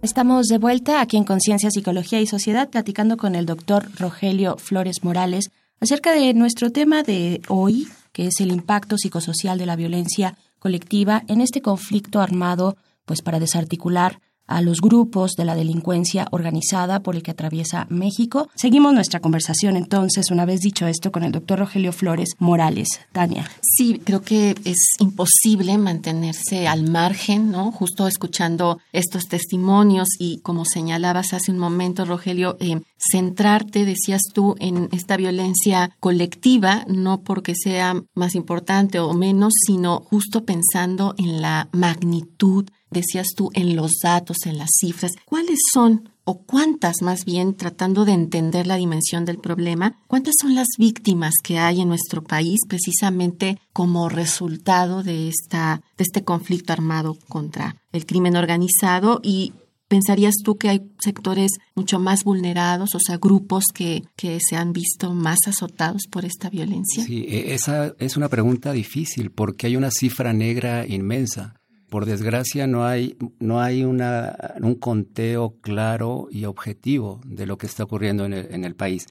Estamos 0.02 0.48
de 0.48 0.58
vuelta 0.58 1.02
aquí 1.02 1.18
en 1.18 1.26
Conciencia, 1.26 1.72
Psicología 1.72 2.22
y 2.22 2.28
Sociedad 2.28 2.70
platicando 2.70 3.18
con 3.18 3.36
el 3.36 3.46
doctor 3.46 3.86
Rogelio 3.98 4.58
Flores 4.58 5.04
Morales 5.04 5.50
acerca 5.82 6.14
de 6.14 6.34
nuestro 6.34 6.72
tema 6.72 7.04
de 7.04 7.42
hoy, 7.50 7.88
que 8.14 8.28
es 8.28 8.40
el 8.40 8.52
impacto 8.52 8.98
psicosocial 8.98 9.58
de 9.58 9.66
la 9.66 9.76
violencia 9.76 10.38
colectiva 10.64 11.24
en 11.28 11.42
este 11.42 11.62
conflicto 11.62 12.22
armado, 12.22 12.78
pues 13.04 13.22
para 13.22 13.38
desarticular 13.38 14.22
a 14.48 14.62
los 14.62 14.82
grupos 14.82 15.32
de 15.32 15.46
la 15.46 15.56
delincuencia 15.56 16.28
organizada 16.32 17.02
por 17.02 17.16
el 17.16 17.24
que 17.24 17.32
atraviesa 17.32 17.88
México. 17.90 18.50
Seguimos 18.56 18.94
nuestra 18.94 19.20
conversación 19.20 19.78
entonces, 19.78 20.32
una 20.32 20.46
vez 20.46 20.62
dicho 20.62 20.88
esto, 20.88 21.12
con 21.12 21.24
el 21.24 21.32
doctor 21.32 21.60
Rogelio 21.60 21.92
Flores 21.92 22.30
Morales. 22.40 22.88
Tania. 23.12 23.50
Sí, 23.62 24.02
creo 24.04 24.22
que 24.22 24.56
es 24.66 24.96
imposible 25.00 25.78
mantenerse 25.78 26.68
al 26.68 26.90
margen, 26.90 27.52
¿no? 27.52 27.72
Justo 27.72 28.08
escuchando 28.08 28.80
estos 28.92 29.28
testimonios 29.28 30.08
y 30.20 30.40
como 30.40 30.66
señalabas 30.66 31.34
hace 31.34 31.52
un 31.52 31.58
momento, 31.58 32.06
Rogelio, 32.06 32.58
eh, 32.60 32.82
centrarte, 32.98 33.86
decías 33.86 34.22
tú, 34.34 34.56
en 34.60 34.90
esta 34.92 35.18
violencia 35.18 35.96
colectiva, 36.00 36.86
no 36.88 37.22
porque 37.22 37.56
sea 37.56 38.02
más 38.14 38.36
importante 38.36 39.00
o 39.00 39.14
menos, 39.14 39.54
sino 39.66 40.02
justo 40.02 40.46
pensando 40.46 41.16
en 41.18 41.42
la 41.42 41.70
magnitud 41.72 42.66
decías 42.94 43.28
tú, 43.36 43.50
en 43.54 43.76
los 43.76 43.92
datos, 44.02 44.38
en 44.46 44.58
las 44.58 44.70
cifras, 44.80 45.12
¿cuáles 45.26 45.60
son 45.74 46.10
o 46.26 46.42
cuántas 46.44 47.02
más 47.02 47.26
bien, 47.26 47.56
tratando 47.56 48.06
de 48.06 48.14
entender 48.14 48.66
la 48.66 48.78
dimensión 48.78 49.26
del 49.26 49.40
problema, 49.40 50.00
cuántas 50.08 50.36
son 50.40 50.56
las 50.56 50.68
víctimas 50.78 51.34
que 51.44 51.60
hay 51.60 51.82
en 51.82 51.90
nuestro 51.90 52.24
país 52.24 52.62
precisamente 52.68 53.60
como 53.74 54.08
resultado 54.10 55.04
de, 55.04 55.28
esta, 55.28 55.82
de 55.98 56.04
este 56.04 56.24
conflicto 56.24 56.72
armado 56.72 57.18
contra 57.28 57.76
el 57.92 58.06
crimen 58.06 58.36
organizado 58.36 59.20
y 59.24 59.54
¿Pensarías 59.90 60.34
tú 60.44 60.58
que 60.58 60.70
hay 60.70 60.82
sectores 60.98 61.52
mucho 61.76 62.00
más 62.00 62.24
vulnerados, 62.24 62.96
o 62.96 63.00
sea, 63.00 63.18
grupos 63.18 63.66
que, 63.72 64.02
que, 64.16 64.40
se 64.40 64.56
han 64.56 64.74
visto 64.74 65.14
más 65.14 65.38
azotados 65.46 66.08
por 66.10 66.26
esta 66.26 66.50
violencia? 66.50 67.04
Sí, 67.04 67.26
e, 67.28 67.54
esa 67.54 67.94
es 68.00 68.18
una 68.18 68.28
pregunta 68.28 68.72
difícil 68.72 69.30
porque 69.30 69.68
hay 69.68 69.76
una 69.76 69.92
cifra 69.92 70.34
negra 70.34 70.88
inmensa 70.88 71.62
por 71.94 72.08
desgracia 72.08 72.66
no 72.66 72.88
hay, 72.88 73.16
no 73.38 73.62
hay 73.62 73.84
una, 73.84 74.56
un 74.60 74.74
conteo 74.74 75.58
claro 75.62 76.28
y 76.32 76.46
objetivo 76.46 77.22
de 77.24 77.46
lo 77.46 77.60
que 77.60 77.68
está 77.68 77.84
ocurriendo 77.84 78.26
en 78.26 78.34
el, 78.34 78.48
en 78.50 78.66
el 78.66 78.74
país. 78.74 79.06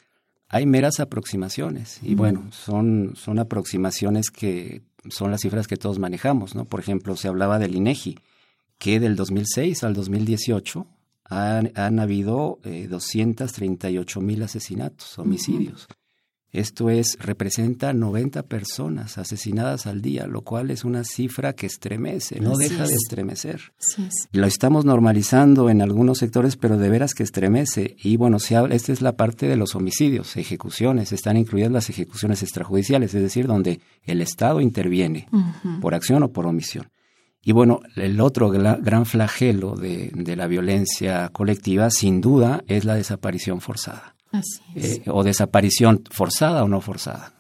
Hay 0.49 0.67
meras 0.67 0.99
aproximaciones 0.99 2.01
y 2.03 2.17
bueno, 2.17 2.49
son, 2.51 3.13
son 3.15 3.39
aproximaciones 3.39 4.33
que 4.33 4.83
son 5.11 5.31
las 5.31 5.43
cifras 5.43 5.69
que 5.69 5.77
todos 5.77 6.01
manejamos, 6.01 6.57
¿no? 6.57 6.65
Por 6.65 6.81
ejemplo, 6.81 7.15
se 7.15 7.29
hablaba 7.29 7.61
del 7.61 7.77
INEGI, 7.77 8.19
que 8.79 8.99
del 8.99 9.15
2006 9.15 9.85
al 9.85 9.95
2018 9.95 10.85
han, 11.27 11.71
han 11.77 12.01
habido 12.01 12.59
eh, 12.65 12.89
238 12.91 14.21
mil 14.21 14.43
asesinatos, 14.43 15.21
homicidios. 15.21 15.87
Esto 16.53 16.91
es, 16.91 17.17
representa 17.19 17.95
90 17.95 18.43
personas 18.43 19.17
asesinadas 19.17 19.87
al 19.87 20.03
día, 20.03 20.27
lo 20.27 20.43
cual 20.43 20.71
es 20.71 20.85
una 20.85 21.03
cifra 21.03 21.55
que 21.55 21.65
estremece, 21.65 22.41
no 22.41 22.53
Así 22.53 22.65
deja 22.69 22.85
es. 22.85 22.91
de 22.91 22.95
estremecer. 22.97 23.73
Es. 23.79 24.29
Lo 24.33 24.47
estamos 24.47 24.85
normalizando 24.85 25.71
en 25.71 25.81
algunos 25.81 26.19
sectores, 26.19 26.57
pero 26.57 26.77
de 26.77 26.91
veras 26.91 27.15
que 27.15 27.23
estremece. 27.23 27.97
Y 28.03 28.19
bueno, 28.19 28.39
se 28.39 28.57
habla, 28.57 28.75
esta 28.75 28.93
es 28.93 29.01
la 29.01 29.17
parte 29.17 29.49
de 29.49 29.57
los 29.57 29.75
homicidios, 29.75 30.37
ejecuciones, 30.37 31.13
están 31.13 31.39
incluidas 31.39 31.73
las 31.73 31.89
ejecuciones 31.89 32.43
extrajudiciales, 32.43 33.15
es 33.15 33.23
decir, 33.23 33.47
donde 33.47 33.81
el 34.05 34.21
Estado 34.21 34.61
interviene 34.61 35.29
por 35.81 35.95
acción 35.95 36.23
o 36.23 36.33
por 36.33 36.47
omisión. 36.47 36.91
Y 37.43 37.53
bueno, 37.53 37.81
el 37.97 38.21
otro 38.21 38.51
gran 38.51 39.07
flagelo 39.07 39.75
de, 39.75 40.13
de 40.15 40.37
la 40.37 40.47
violencia 40.47 41.31
colectiva, 41.31 41.91
sin 41.91 42.21
duda, 42.21 42.63
es 42.69 42.85
la 42.85 42.95
desaparición 42.95 43.61
forzada. 43.63 44.12
Eh, 44.75 45.03
o 45.09 45.23
desaparición 45.25 46.03
forzada 46.11 46.65
o 46.65 46.69
no 46.69 46.81
forzada. 46.81 47.33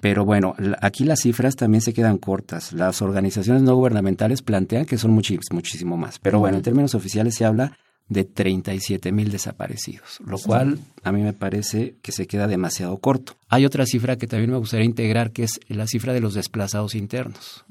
Pero 0.00 0.24
bueno, 0.24 0.54
aquí 0.80 1.04
las 1.04 1.20
cifras 1.20 1.56
también 1.56 1.80
se 1.82 1.92
quedan 1.92 2.18
cortas. 2.18 2.72
Las 2.72 3.02
organizaciones 3.02 3.62
no 3.62 3.74
gubernamentales 3.74 4.42
plantean 4.42 4.86
que 4.86 4.96
son 4.98 5.16
muchis- 5.16 5.52
muchísimo 5.52 5.96
más. 5.96 6.18
Pero 6.18 6.38
bueno, 6.38 6.56
en 6.56 6.62
términos 6.62 6.94
oficiales 6.94 7.34
se 7.34 7.44
habla 7.44 7.76
de 8.06 8.24
37 8.24 9.12
mil 9.12 9.30
desaparecidos, 9.32 10.18
lo 10.26 10.36
cual 10.38 10.78
a 11.04 11.10
mí 11.12 11.22
me 11.22 11.32
parece 11.32 11.96
que 12.02 12.12
se 12.12 12.26
queda 12.26 12.46
demasiado 12.46 12.98
corto. 12.98 13.36
Hay 13.48 13.64
otra 13.64 13.86
cifra 13.86 14.16
que 14.16 14.26
también 14.26 14.50
me 14.50 14.58
gustaría 14.58 14.84
integrar, 14.84 15.30
que 15.32 15.44
es 15.44 15.58
la 15.68 15.86
cifra 15.86 16.12
de 16.12 16.20
los 16.20 16.34
desplazados 16.34 16.94
internos. 16.94 17.64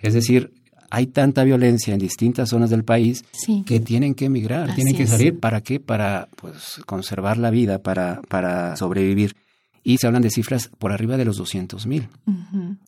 Es 0.00 0.14
decir, 0.14 0.52
hay 0.90 1.06
tanta 1.06 1.44
violencia 1.44 1.94
en 1.94 2.00
distintas 2.00 2.50
zonas 2.50 2.70
del 2.70 2.84
país 2.84 3.24
que 3.66 3.80
tienen 3.80 4.14
que 4.14 4.26
emigrar, 4.26 4.74
tienen 4.74 4.96
que 4.96 5.06
salir. 5.06 5.38
¿Para 5.38 5.60
qué? 5.60 5.80
Para 5.80 6.28
pues, 6.36 6.80
conservar 6.86 7.36
la 7.36 7.50
vida, 7.50 7.78
para, 7.82 8.20
para 8.28 8.76
sobrevivir. 8.76 9.36
Y 9.84 9.98
se 9.98 10.06
hablan 10.06 10.22
de 10.22 10.30
cifras 10.30 10.70
por 10.78 10.92
arriba 10.92 11.16
de 11.16 11.24
los 11.24 11.36
200 11.38 11.86
mil. 11.86 12.08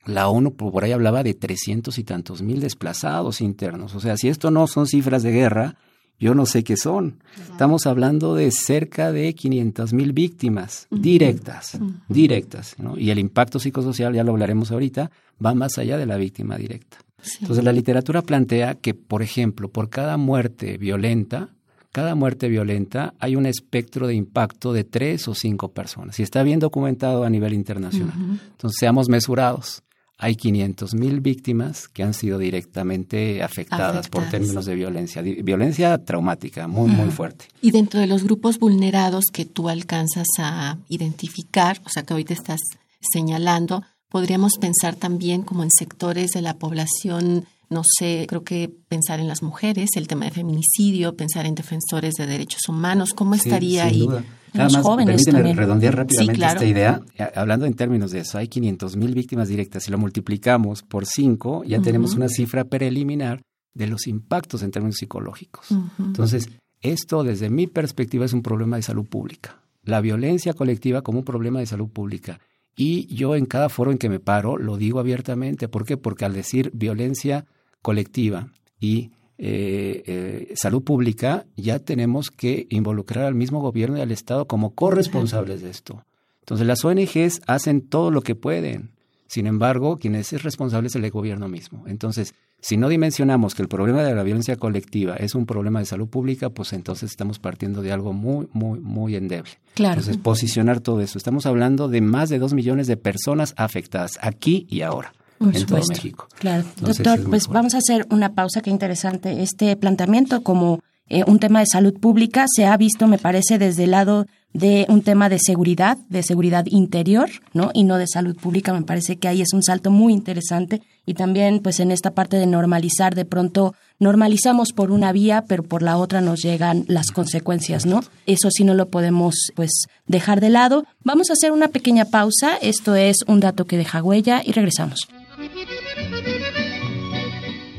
La 0.05 0.29
ONU 0.29 0.55
por 0.55 0.85
ahí 0.85 0.93
hablaba 0.93 1.23
de 1.23 1.35
300 1.35 1.99
y 1.99 2.05
tantos 2.05 2.43
mil 2.43 2.61
desplazados 2.61 3.41
internos. 3.41 3.95
O 3.95 4.01
sea, 4.01 4.17
si 4.17 4.29
esto 4.29 4.51
no 4.51 4.67
son 4.67 4.87
cifras 4.87 5.23
de 5.23 5.33
guerra, 5.33 5.77
yo 6.19 6.35
no 6.35 6.45
sé 6.45 6.63
qué 6.63 6.77
son. 6.77 7.23
Estamos 7.51 7.87
hablando 7.87 8.35
de 8.35 8.51
cerca 8.51 9.13
de 9.13 9.35
500 9.35 9.95
mil 9.95 10.13
víctimas 10.13 10.87
directas, 10.91 11.79
directas. 12.09 12.77
Y 12.99 13.09
el 13.09 13.19
impacto 13.19 13.59
psicosocial, 13.59 14.13
ya 14.13 14.23
lo 14.23 14.33
hablaremos 14.33 14.71
ahorita, 14.71 15.11
va 15.45 15.55
más 15.55 15.79
allá 15.79 15.97
de 15.97 16.05
la 16.05 16.19
víctima 16.19 16.59
directa. 16.59 16.99
Entonces 17.41 17.65
la 17.65 17.73
literatura 17.73 18.23
plantea 18.23 18.75
que, 18.75 18.95
por 18.95 19.23
ejemplo, 19.23 19.69
por 19.71 19.91
cada 19.91 20.17
muerte 20.17 20.79
violenta, 20.79 21.51
cada 21.93 22.15
muerte 22.15 22.49
violenta 22.49 23.15
hay 23.19 23.37
un 23.37 23.47
espectro 23.47 24.07
de 24.07 24.15
impacto 24.15 24.73
de 24.73 24.85
tres 24.85 25.27
o 25.27 25.35
cinco 25.35 25.73
personas. 25.73 26.21
Y 26.21 26.23
está 26.23 26.43
bien 26.43 26.61
documentado 26.61 27.25
a 27.25 27.31
nivel 27.31 27.53
internacional. 27.53 28.15
Entonces 28.53 28.77
seamos 28.79 29.09
mesurados. 29.09 29.83
Hay 30.23 30.37
500 30.37 30.95
mil 30.95 31.21
víctimas 31.21 31.89
que 31.89 32.03
han 32.03 32.13
sido 32.13 32.39
directamente 32.39 33.43
afectadas, 33.43 34.09
por 34.09 34.29
términos 34.29 34.67
de 34.67 34.75
violencia, 34.75 35.23
violencia 35.23 35.97
traumática, 36.05 36.69
muy, 36.69 36.91
muy 36.91 37.11
fuerte. 37.11 37.47
Y 37.63 37.71
dentro 37.71 38.01
de 38.01 38.07
los 38.07 38.23
grupos 38.23 38.59
vulnerados 38.59 39.25
que 39.33 39.47
tú 39.47 39.71
alcanzas 39.71 40.27
a 40.39 40.77
identificar, 40.91 41.81
o 41.87 41.89
sea, 41.89 42.03
que 42.03 42.13
hoy 42.13 42.25
te 42.25 42.35
estás 42.35 42.61
señalando, 43.01 43.83
podríamos 44.11 44.59
pensar 44.59 44.97
también 44.97 45.43
como 45.43 45.63
en 45.63 45.71
sectores 45.71 46.31
de 46.33 46.43
la 46.43 46.59
población 46.59 47.47
no 47.71 47.83
sé, 47.85 48.27
creo 48.29 48.43
que 48.43 48.69
pensar 48.89 49.21
en 49.21 49.29
las 49.29 49.45
mujeres, 49.45 49.91
el 49.95 50.09
tema 50.09 50.25
de 50.25 50.33
feminicidio, 50.33 51.15
pensar 51.15 51.47
en 51.47 51.55
defensores 51.55 52.15
de 52.15 52.27
derechos 52.27 52.69
humanos, 52.69 53.15
¿cómo 53.15 53.37
estaría 53.37 53.85
ahí? 53.85 54.01
Duda. 54.01 54.25
Nada 54.53 54.71
más, 54.71 54.85
permíteme 54.85 55.55
redondear 55.55 55.95
rápidamente 55.95 56.45
esta 56.45 56.65
idea. 56.65 57.01
Hablando 57.37 57.67
en 57.67 57.75
términos 57.75 58.11
de 58.11 58.21
eso, 58.21 58.39
hay 58.39 58.49
500 58.49 58.97
mil 58.97 59.15
víctimas 59.15 59.47
directas. 59.47 59.85
Si 59.85 59.93
lo 59.93 59.99
multiplicamos 59.99 60.83
por 60.83 61.07
5, 61.07 61.63
ya 61.65 61.81
tenemos 61.81 62.15
una 62.15 62.29
cifra 62.29 62.65
preliminar 62.65 63.43
de 63.75 63.87
los 63.87 64.09
impactos 64.09 64.65
en 64.65 64.73
términos 64.73 64.97
psicológicos. 64.97 65.69
Entonces, 66.01 66.49
esto 66.81 67.23
desde 67.23 67.49
mi 67.49 67.69
perspectiva 67.69 68.25
es 68.25 68.33
un 68.33 68.43
problema 68.43 68.75
de 68.75 68.83
salud 68.83 69.07
pública. 69.07 69.61
La 69.85 70.01
violencia 70.01 70.53
colectiva 70.53 71.03
como 71.03 71.21
un 71.21 71.25
problema 71.25 71.61
de 71.61 71.67
salud 71.67 71.89
pública. 71.89 72.41
Y 72.77 73.13
yo 73.15 73.37
en 73.37 73.47
cada 73.47 73.69
foro 73.69 73.91
en 73.91 73.99
que 73.99 74.09
me 74.09 74.21
paro 74.21 74.57
lo 74.57 74.77
digo 74.77 75.01
abiertamente. 75.01 75.69
¿Por 75.69 75.85
qué? 75.85 75.97
Porque 75.97 76.25
al 76.25 76.33
decir 76.33 76.71
violencia 76.73 77.47
colectiva 77.83 78.53
y 78.79 79.11
eh, 79.39 80.03
eh, 80.07 80.53
salud 80.55 80.83
pública, 80.83 81.47
ya 81.57 81.79
tenemos 81.79 82.31
que 82.31 82.67
involucrar 82.71 83.25
al 83.25 83.35
mismo 83.35 83.61
gobierno 83.61 83.97
y 83.97 84.01
al 84.01 84.13
Estado 84.13 84.47
como 84.47 84.75
corresponsables 84.75 85.63
de 85.63 85.71
esto. 85.71 86.05
Entonces 86.41 86.67
las 86.67 86.85
ONGs 86.85 87.41
hacen 87.47 87.81
todo 87.89 88.11
lo 88.11 88.23
que 88.23 88.35
pueden. 88.35 88.93
Sin 89.31 89.47
embargo, 89.47 89.97
quien 89.97 90.17
es 90.17 90.43
responsable 90.43 90.89
es 90.89 90.97
el 90.97 91.09
gobierno 91.09 91.47
mismo. 91.47 91.85
Entonces, 91.87 92.35
si 92.61 92.77
no 92.77 92.89
dimensionamos 92.89 93.55
que 93.55 93.63
el 93.63 93.69
problema 93.69 94.03
de 94.03 94.13
la 94.13 94.25
violencia 94.25 94.57
colectiva 94.57 95.15
es 95.15 95.37
un 95.37 95.47
problema 95.47 95.79
de 95.79 95.87
salud 95.87 96.09
pública, 96.09 96.51
pues 96.51 96.73
entonces 96.73 97.13
estamos 97.13 97.39
partiendo 97.39 97.81
de 97.81 97.93
algo 97.93 98.13
muy, 98.13 98.49
muy, 98.53 98.81
muy 98.81 99.15
endeble. 99.15 99.53
Claro. 99.75 100.01
Entonces, 100.01 100.17
posicionar 100.17 100.81
todo 100.81 101.01
eso. 101.01 101.17
Estamos 101.17 101.47
hablando 101.47 101.87
de 101.87 102.01
más 102.01 102.29
de 102.29 102.41
dos 102.41 102.55
millones 102.55 102.89
de 102.89 102.97
personas 102.97 103.55
afectadas 103.57 104.19
aquí 104.21 104.67
y 104.69 104.81
ahora. 104.81 105.13
Por 105.39 105.57
supuesto. 105.57 105.93
México. 105.93 106.27
Claro. 106.37 106.65
Doctor, 106.81 107.23
pues 107.31 107.47
vamos 107.47 107.77
a 107.77 107.79
hacer 107.79 108.09
una 108.11 108.35
pausa. 108.35 108.63
Qué 108.63 108.71
interesante. 108.71 109.45
Este 109.45 109.77
planteamiento 109.77 110.43
como 110.43 110.83
eh, 111.11 111.25
un 111.27 111.41
tema 111.41 111.59
de 111.59 111.67
salud 111.67 111.99
pública 111.99 112.47
se 112.49 112.67
ha 112.67 112.77
visto, 112.77 113.09
me 113.09 113.19
parece, 113.19 113.59
desde 113.59 113.85
el 113.85 113.91
lado 113.91 114.27
de 114.53 114.87
un 114.89 115.03
tema 115.03 115.29
de 115.29 115.39
seguridad, 115.41 115.99
de 116.09 116.23
seguridad 116.23 116.67
interior, 116.67 117.29
¿no? 117.53 117.71
Y 117.75 117.83
no 117.83 117.99
de 117.99 118.07
salud 118.07 118.37
pública. 118.37 118.73
Me 118.73 118.83
parece 118.83 119.17
que 119.17 119.27
ahí 119.27 119.43
es 119.43 119.53
un 119.53 119.63
salto 119.63 119.91
muy 119.91 120.13
interesante. 120.13 120.83
Y 121.07 121.15
también, 121.15 121.61
pues, 121.61 121.81
en 121.81 121.91
esta 121.91 122.13
parte 122.13 122.37
de 122.37 122.47
normalizar, 122.47 123.17
de 123.17 123.25
pronto 123.25 123.75
normalizamos 123.99 124.73
por 124.73 124.93
una 124.93 125.11
vía, 125.11 125.45
pero 125.49 125.65
por 125.65 125.83
la 125.83 125.97
otra 125.97 126.21
nos 126.21 126.43
llegan 126.43 126.85
las 126.87 127.11
consecuencias, 127.11 127.87
¿no? 127.87 128.05
Eso 128.27 128.51
sí 128.51 128.63
no 128.63 128.75
lo 128.75 128.89
podemos, 128.89 129.35
pues, 129.57 129.87
dejar 130.07 130.41
de 130.41 130.51
lado. 130.51 130.85
Vamos 131.03 131.31
a 131.31 131.33
hacer 131.33 131.51
una 131.51 131.69
pequeña 131.69 132.05
pausa. 132.05 132.57
Esto 132.63 132.95
es 132.95 133.19
un 133.27 133.41
dato 133.41 133.67
que 133.67 133.77
deja 133.77 134.03
huella 134.03 134.43
y 134.45 134.53
regresamos. 134.53 135.09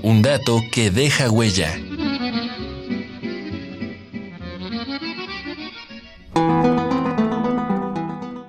Un 0.04 0.22
dato 0.22 0.62
que 0.72 0.92
deja 0.92 1.30
huella. 1.30 1.70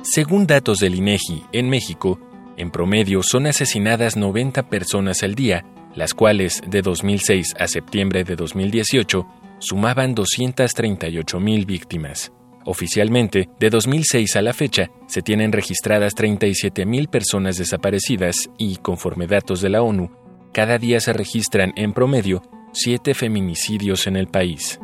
Según 0.02 0.46
datos 0.46 0.78
del 0.78 0.94
INEGI, 0.94 1.44
en 1.52 1.70
México, 1.70 2.18
en 2.56 2.70
promedio 2.70 3.22
son 3.22 3.46
asesinadas 3.46 4.16
90 4.16 4.68
personas 4.68 5.22
al 5.22 5.34
día, 5.34 5.64
las 5.94 6.12
cuales 6.14 6.60
de 6.66 6.82
2006 6.82 7.54
a 7.58 7.66
septiembre 7.66 8.24
de 8.24 8.36
2018 8.36 9.26
sumaban 9.58 10.14
238 10.14 11.40
mil 11.40 11.66
víctimas. 11.66 12.32
Oficialmente, 12.64 13.48
de 13.58 13.70
2006 13.70 14.36
a 14.36 14.42
la 14.42 14.52
fecha, 14.52 14.90
se 15.06 15.22
tienen 15.22 15.50
registradas 15.50 16.14
37.000 16.14 17.08
personas 17.08 17.56
desaparecidas 17.56 18.50
y, 18.58 18.76
conforme 18.76 19.26
datos 19.26 19.60
de 19.60 19.70
la 19.70 19.82
ONU, 19.82 20.10
cada 20.52 20.78
día 20.78 21.00
se 21.00 21.12
registran 21.12 21.72
en 21.76 21.92
promedio 21.92 22.42
7 22.72 23.14
feminicidios 23.14 24.06
en 24.06 24.16
el 24.16 24.28
país. 24.28 24.78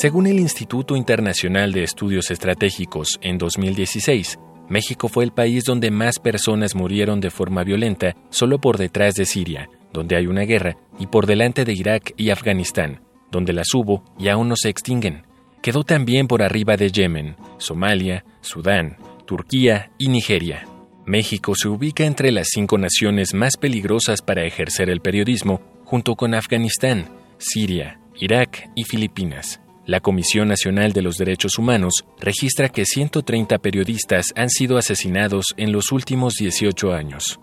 Según 0.00 0.28
el 0.28 0.38
Instituto 0.38 0.94
Internacional 0.94 1.72
de 1.72 1.82
Estudios 1.82 2.30
Estratégicos, 2.30 3.18
en 3.20 3.36
2016, 3.36 4.38
México 4.68 5.08
fue 5.08 5.24
el 5.24 5.32
país 5.32 5.64
donde 5.64 5.90
más 5.90 6.20
personas 6.20 6.76
murieron 6.76 7.20
de 7.20 7.30
forma 7.30 7.64
violenta, 7.64 8.14
solo 8.30 8.60
por 8.60 8.78
detrás 8.78 9.14
de 9.14 9.26
Siria, 9.26 9.68
donde 9.92 10.14
hay 10.14 10.28
una 10.28 10.42
guerra, 10.42 10.76
y 11.00 11.08
por 11.08 11.26
delante 11.26 11.64
de 11.64 11.72
Irak 11.72 12.12
y 12.16 12.30
Afganistán, 12.30 13.02
donde 13.32 13.52
las 13.52 13.74
hubo 13.74 14.04
y 14.16 14.28
aún 14.28 14.48
no 14.48 14.54
se 14.54 14.68
extinguen 14.68 15.26
quedó 15.62 15.82
también 15.84 16.28
por 16.28 16.42
arriba 16.42 16.76
de 16.76 16.90
Yemen, 16.90 17.36
Somalia, 17.58 18.24
Sudán, 18.40 18.96
Turquía 19.26 19.90
y 19.98 20.08
Nigeria. 20.08 20.66
México 21.04 21.54
se 21.54 21.68
ubica 21.68 22.04
entre 22.04 22.32
las 22.32 22.48
cinco 22.50 22.78
naciones 22.78 23.34
más 23.34 23.56
peligrosas 23.56 24.22
para 24.22 24.44
ejercer 24.44 24.90
el 24.90 25.00
periodismo, 25.00 25.60
junto 25.84 26.14
con 26.16 26.34
Afganistán, 26.34 27.08
Siria, 27.38 27.98
Irak 28.14 28.70
y 28.76 28.84
Filipinas. 28.84 29.60
La 29.88 30.00
Comisión 30.00 30.48
Nacional 30.48 30.92
de 30.92 31.00
los 31.00 31.16
Derechos 31.16 31.56
Humanos 31.56 32.04
registra 32.20 32.68
que 32.68 32.84
130 32.84 33.56
periodistas 33.56 34.34
han 34.36 34.50
sido 34.50 34.76
asesinados 34.76 35.54
en 35.56 35.72
los 35.72 35.92
últimos 35.92 36.34
18 36.34 36.92
años. 36.92 37.40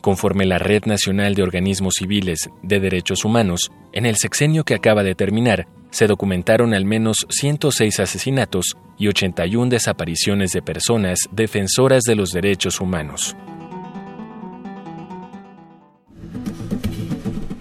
Conforme 0.00 0.46
la 0.46 0.56
Red 0.56 0.86
Nacional 0.86 1.34
de 1.34 1.42
Organismos 1.42 1.96
Civiles 1.98 2.48
de 2.62 2.80
Derechos 2.80 3.26
Humanos, 3.26 3.70
en 3.92 4.06
el 4.06 4.16
sexenio 4.16 4.64
que 4.64 4.74
acaba 4.74 5.02
de 5.02 5.14
terminar, 5.14 5.68
se 5.90 6.06
documentaron 6.06 6.72
al 6.72 6.86
menos 6.86 7.26
106 7.28 8.00
asesinatos 8.00 8.74
y 8.96 9.08
81 9.08 9.68
desapariciones 9.68 10.52
de 10.52 10.62
personas 10.62 11.18
defensoras 11.30 12.04
de 12.04 12.16
los 12.16 12.30
derechos 12.30 12.80
humanos. 12.80 13.36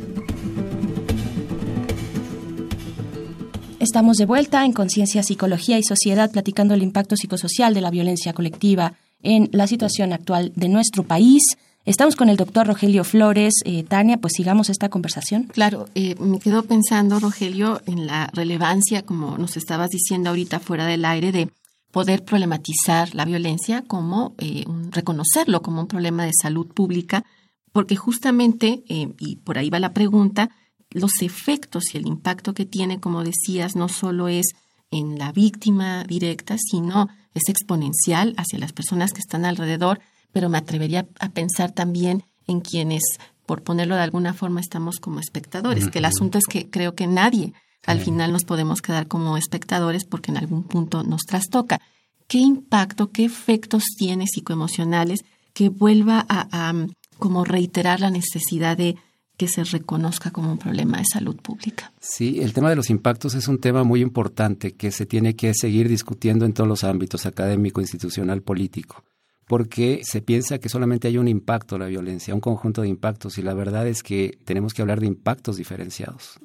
Estamos 3.78 4.16
de 4.16 4.26
vuelta 4.26 4.64
en 4.64 4.72
Conciencia, 4.72 5.22
Psicología 5.22 5.78
y 5.78 5.84
Sociedad 5.84 6.30
platicando 6.32 6.74
el 6.74 6.82
impacto 6.82 7.16
psicosocial 7.16 7.72
de 7.72 7.80
la 7.80 7.90
violencia 7.90 8.32
colectiva 8.32 8.94
en 9.22 9.48
la 9.52 9.66
situación 9.66 10.12
actual 10.12 10.52
de 10.56 10.68
nuestro 10.68 11.04
país. 11.04 11.42
Estamos 11.84 12.16
con 12.16 12.28
el 12.28 12.36
doctor 12.36 12.66
Rogelio 12.66 13.04
Flores. 13.04 13.54
Eh, 13.64 13.84
Tania, 13.84 14.16
pues 14.16 14.32
sigamos 14.36 14.70
esta 14.70 14.88
conversación. 14.88 15.44
Claro, 15.44 15.88
eh, 15.94 16.16
me 16.18 16.40
quedo 16.40 16.64
pensando, 16.64 17.20
Rogelio, 17.20 17.80
en 17.86 18.06
la 18.06 18.28
relevancia, 18.32 19.02
como 19.02 19.38
nos 19.38 19.56
estabas 19.56 19.90
diciendo 19.90 20.30
ahorita 20.30 20.58
fuera 20.58 20.84
del 20.84 21.04
aire, 21.04 21.30
de 21.30 21.48
poder 21.96 22.26
problematizar 22.26 23.14
la 23.14 23.24
violencia 23.24 23.80
como 23.80 24.34
eh, 24.36 24.66
reconocerlo 24.90 25.62
como 25.62 25.80
un 25.80 25.86
problema 25.86 26.26
de 26.26 26.32
salud 26.38 26.66
pública, 26.66 27.24
porque 27.72 27.96
justamente, 27.96 28.84
y 28.86 29.36
por 29.36 29.56
ahí 29.56 29.70
va 29.70 29.78
la 29.80 29.94
pregunta, 29.94 30.50
los 30.90 31.22
efectos 31.22 31.94
y 31.94 31.96
el 31.96 32.06
impacto 32.06 32.52
que 32.52 32.66
tiene, 32.66 33.00
como 33.00 33.24
decías, 33.24 33.76
no 33.76 33.88
solo 33.88 34.28
es 34.28 34.44
en 34.90 35.18
la 35.18 35.32
víctima 35.32 36.04
directa, 36.04 36.56
sino 36.58 37.08
es 37.32 37.48
exponencial 37.48 38.34
hacia 38.36 38.58
las 38.58 38.74
personas 38.74 39.14
que 39.14 39.20
están 39.20 39.46
alrededor, 39.46 40.00
pero 40.32 40.50
me 40.50 40.58
atrevería 40.58 41.08
a 41.18 41.30
pensar 41.30 41.72
también 41.72 42.24
en 42.46 42.60
quienes, 42.60 43.04
por 43.46 43.62
ponerlo 43.62 43.94
de 43.94 44.02
alguna 44.02 44.34
forma, 44.34 44.60
estamos 44.60 45.00
como 45.00 45.18
espectadores, 45.18 45.88
que 45.88 46.00
el 46.00 46.04
asunto 46.04 46.36
es 46.36 46.44
que 46.44 46.68
creo 46.68 46.94
que 46.94 47.06
nadie 47.06 47.54
al 47.84 48.00
final 48.00 48.32
nos 48.32 48.44
podemos 48.44 48.82
quedar 48.82 49.06
como 49.06 49.36
espectadores 49.36 50.04
porque 50.04 50.30
en 50.30 50.38
algún 50.38 50.64
punto 50.64 51.02
nos 51.02 51.22
trastoca. 51.22 51.80
¿Qué 52.26 52.38
impacto, 52.38 53.10
qué 53.10 53.24
efectos 53.24 53.84
tiene 53.96 54.26
psicoemocionales 54.26 55.20
que 55.52 55.68
vuelva 55.68 56.26
a, 56.28 56.74
como 57.18 57.44
reiterar 57.44 58.00
la 58.00 58.10
necesidad 58.10 58.76
de 58.76 58.96
que 59.36 59.48
se 59.48 59.64
reconozca 59.64 60.30
como 60.30 60.52
un 60.52 60.58
problema 60.58 60.98
de 60.98 61.04
salud 61.04 61.36
pública. 61.36 61.92
Sí, 62.00 62.40
el 62.40 62.52
tema 62.52 62.70
de 62.70 62.76
los 62.76 62.90
impactos 62.90 63.34
es 63.34 63.48
un 63.48 63.58
tema 63.58 63.84
muy 63.84 64.00
importante 64.00 64.74
que 64.74 64.90
se 64.90 65.06
tiene 65.06 65.36
que 65.36 65.52
seguir 65.54 65.88
discutiendo 65.88 66.46
en 66.46 66.52
todos 66.52 66.68
los 66.68 66.84
ámbitos 66.84 67.26
académico, 67.26 67.80
institucional, 67.80 68.42
político, 68.42 69.04
porque 69.46 70.00
se 70.04 70.22
piensa 70.22 70.58
que 70.58 70.68
solamente 70.68 71.08
hay 71.08 71.18
un 71.18 71.28
impacto 71.28 71.78
la 71.78 71.86
violencia, 71.86 72.34
un 72.34 72.40
conjunto 72.40 72.82
de 72.82 72.88
impactos, 72.88 73.36
y 73.38 73.42
la 73.42 73.54
verdad 73.54 73.86
es 73.86 74.02
que 74.02 74.38
tenemos 74.44 74.72
que 74.72 74.82
hablar 74.82 75.00
de 75.00 75.06
impactos 75.06 75.56
diferenciados. 75.56 76.38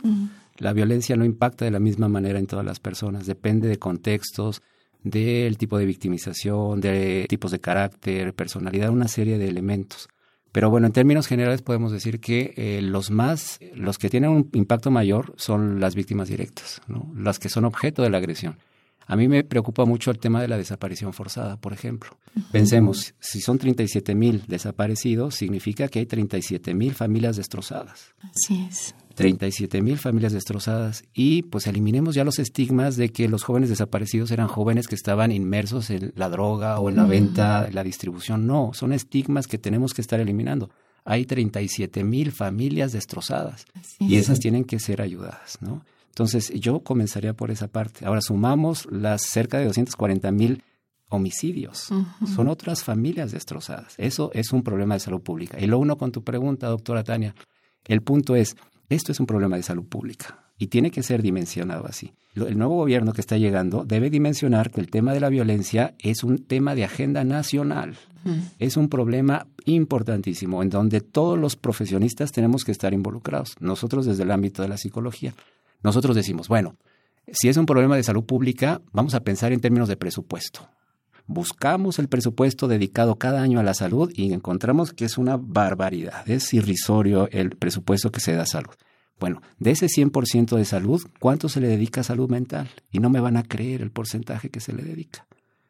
La 0.61 0.73
violencia 0.73 1.15
no 1.15 1.25
impacta 1.25 1.65
de 1.65 1.71
la 1.71 1.79
misma 1.79 2.07
manera 2.07 2.37
en 2.37 2.45
todas 2.45 2.63
las 2.63 2.79
personas, 2.79 3.25
depende 3.25 3.67
de 3.67 3.79
contextos, 3.79 4.61
del 5.01 5.57
tipo 5.57 5.79
de 5.79 5.87
victimización, 5.87 6.79
de 6.79 7.25
tipos 7.27 7.49
de 7.49 7.59
carácter, 7.59 8.35
personalidad, 8.35 8.91
una 8.91 9.07
serie 9.07 9.39
de 9.39 9.47
elementos. 9.47 10.07
Pero 10.51 10.69
bueno, 10.69 10.85
en 10.85 10.93
términos 10.93 11.25
generales 11.25 11.63
podemos 11.63 11.91
decir 11.91 12.19
que 12.19 12.53
eh, 12.57 12.79
los 12.83 13.09
más, 13.09 13.59
los 13.73 13.97
que 13.97 14.11
tienen 14.11 14.29
un 14.29 14.49
impacto 14.53 14.91
mayor 14.91 15.33
son 15.35 15.79
las 15.79 15.95
víctimas 15.95 16.29
directas, 16.29 16.79
¿no? 16.85 17.11
las 17.15 17.39
que 17.39 17.49
son 17.49 17.65
objeto 17.65 18.03
de 18.03 18.11
la 18.11 18.19
agresión. 18.19 18.59
A 19.07 19.15
mí 19.15 19.27
me 19.27 19.43
preocupa 19.43 19.85
mucho 19.85 20.11
el 20.11 20.19
tema 20.19 20.43
de 20.43 20.47
la 20.47 20.57
desaparición 20.57 21.11
forzada, 21.11 21.57
por 21.57 21.73
ejemplo. 21.73 22.11
Pensemos, 22.51 23.15
si 23.19 23.41
son 23.41 23.57
37 23.57 24.13
mil 24.13 24.43
desaparecidos, 24.47 25.33
significa 25.33 25.87
que 25.87 25.97
hay 25.97 26.05
37 26.05 26.75
mil 26.75 26.93
familias 26.93 27.35
destrozadas. 27.35 28.13
Así 28.21 28.67
es. 28.69 28.93
37 29.15 29.81
mil 29.81 29.97
familias 29.97 30.33
destrozadas 30.33 31.03
y 31.13 31.43
pues 31.43 31.67
eliminemos 31.67 32.15
ya 32.15 32.23
los 32.23 32.39
estigmas 32.39 32.95
de 32.95 33.09
que 33.09 33.27
los 33.27 33.43
jóvenes 33.43 33.69
desaparecidos 33.69 34.31
eran 34.31 34.47
jóvenes 34.47 34.87
que 34.87 34.95
estaban 34.95 35.31
inmersos 35.31 35.89
en 35.89 36.13
la 36.15 36.29
droga 36.29 36.79
o 36.79 36.89
en 36.89 36.95
la 36.95 37.05
venta, 37.05 37.67
en 37.67 37.75
la 37.75 37.83
distribución. 37.83 38.47
No, 38.47 38.71
son 38.73 38.93
estigmas 38.93 39.47
que 39.47 39.57
tenemos 39.57 39.93
que 39.93 40.01
estar 40.01 40.19
eliminando. 40.19 40.69
Hay 41.03 41.25
37 41.25 42.03
mil 42.03 42.31
familias 42.31 42.91
destrozadas 42.91 43.65
y 43.99 44.17
esas 44.17 44.39
tienen 44.39 44.63
que 44.65 44.79
ser 44.79 45.01
ayudadas, 45.01 45.57
¿no? 45.61 45.83
Entonces 46.09 46.51
yo 46.53 46.81
comenzaría 46.81 47.33
por 47.33 47.51
esa 47.51 47.67
parte. 47.67 48.05
Ahora 48.05 48.21
sumamos 48.21 48.87
las 48.91 49.21
cerca 49.23 49.57
de 49.57 49.65
240 49.65 50.31
mil 50.31 50.63
homicidios. 51.09 51.89
Son 52.35 52.47
otras 52.47 52.83
familias 52.83 53.31
destrozadas. 53.31 53.95
Eso 53.97 54.31
es 54.33 54.51
un 54.51 54.63
problema 54.63 54.95
de 54.95 55.01
salud 55.01 55.21
pública. 55.21 55.59
Y 55.59 55.67
lo 55.67 55.77
uno 55.77 55.97
con 55.97 56.11
tu 56.11 56.23
pregunta, 56.23 56.67
doctora 56.67 57.03
Tania. 57.03 57.35
El 57.85 58.01
punto 58.01 58.35
es, 58.35 58.55
esto 58.95 59.11
es 59.11 59.19
un 59.19 59.25
problema 59.25 59.55
de 59.55 59.63
salud 59.63 59.85
pública 59.85 60.39
y 60.57 60.67
tiene 60.67 60.91
que 60.91 61.01
ser 61.01 61.21
dimensionado 61.21 61.85
así. 61.87 62.13
El 62.35 62.57
nuevo 62.57 62.75
gobierno 62.75 63.13
que 63.13 63.21
está 63.21 63.37
llegando 63.37 63.83
debe 63.83 64.09
dimensionar 64.09 64.71
que 64.71 64.79
el 64.79 64.89
tema 64.89 65.13
de 65.13 65.19
la 65.19 65.29
violencia 65.29 65.95
es 65.99 66.23
un 66.23 66.39
tema 66.39 66.75
de 66.75 66.85
agenda 66.85 67.23
nacional. 67.23 67.97
Es 68.59 68.77
un 68.77 68.87
problema 68.87 69.47
importantísimo 69.65 70.61
en 70.61 70.69
donde 70.69 71.01
todos 71.01 71.39
los 71.39 71.55
profesionistas 71.55 72.31
tenemos 72.31 72.63
que 72.63 72.71
estar 72.71 72.93
involucrados. 72.93 73.55
Nosotros 73.59 74.05
desde 74.05 74.23
el 74.23 74.31
ámbito 74.31 74.61
de 74.61 74.67
la 74.67 74.77
psicología, 74.77 75.33
nosotros 75.83 76.15
decimos, 76.15 76.47
bueno, 76.47 76.75
si 77.31 77.49
es 77.49 77.57
un 77.57 77.65
problema 77.65 77.95
de 77.95 78.03
salud 78.03 78.23
pública, 78.23 78.81
vamos 78.91 79.15
a 79.15 79.21
pensar 79.21 79.53
en 79.53 79.61
términos 79.61 79.89
de 79.89 79.97
presupuesto. 79.97 80.69
Buscamos 81.27 81.99
el 81.99 82.07
presupuesto 82.07 82.67
dedicado 82.67 83.15
cada 83.15 83.41
año 83.41 83.59
a 83.59 83.63
la 83.63 83.73
salud 83.73 84.11
y 84.15 84.33
encontramos 84.33 84.93
que 84.93 85.05
es 85.05 85.17
una 85.17 85.37
barbaridad, 85.37 86.29
es 86.29 86.53
irrisorio 86.53 87.29
el 87.31 87.51
presupuesto 87.51 88.11
que 88.11 88.19
se 88.19 88.33
da 88.33 88.43
a 88.43 88.47
salud. 88.47 88.73
Bueno, 89.19 89.41
de 89.59 89.71
ese 89.71 89.85
100% 89.85 90.57
de 90.57 90.65
salud, 90.65 91.01
¿cuánto 91.19 91.47
se 91.47 91.61
le 91.61 91.67
dedica 91.67 92.01
a 92.01 92.03
salud 92.03 92.29
mental? 92.29 92.69
Y 92.91 92.99
no 92.99 93.09
me 93.09 93.19
van 93.19 93.37
a 93.37 93.43
creer 93.43 93.81
el 93.81 93.91
porcentaje 93.91 94.49
que 94.49 94.59
se 94.59 94.73
le 94.73 94.83
dedica, 94.83 95.27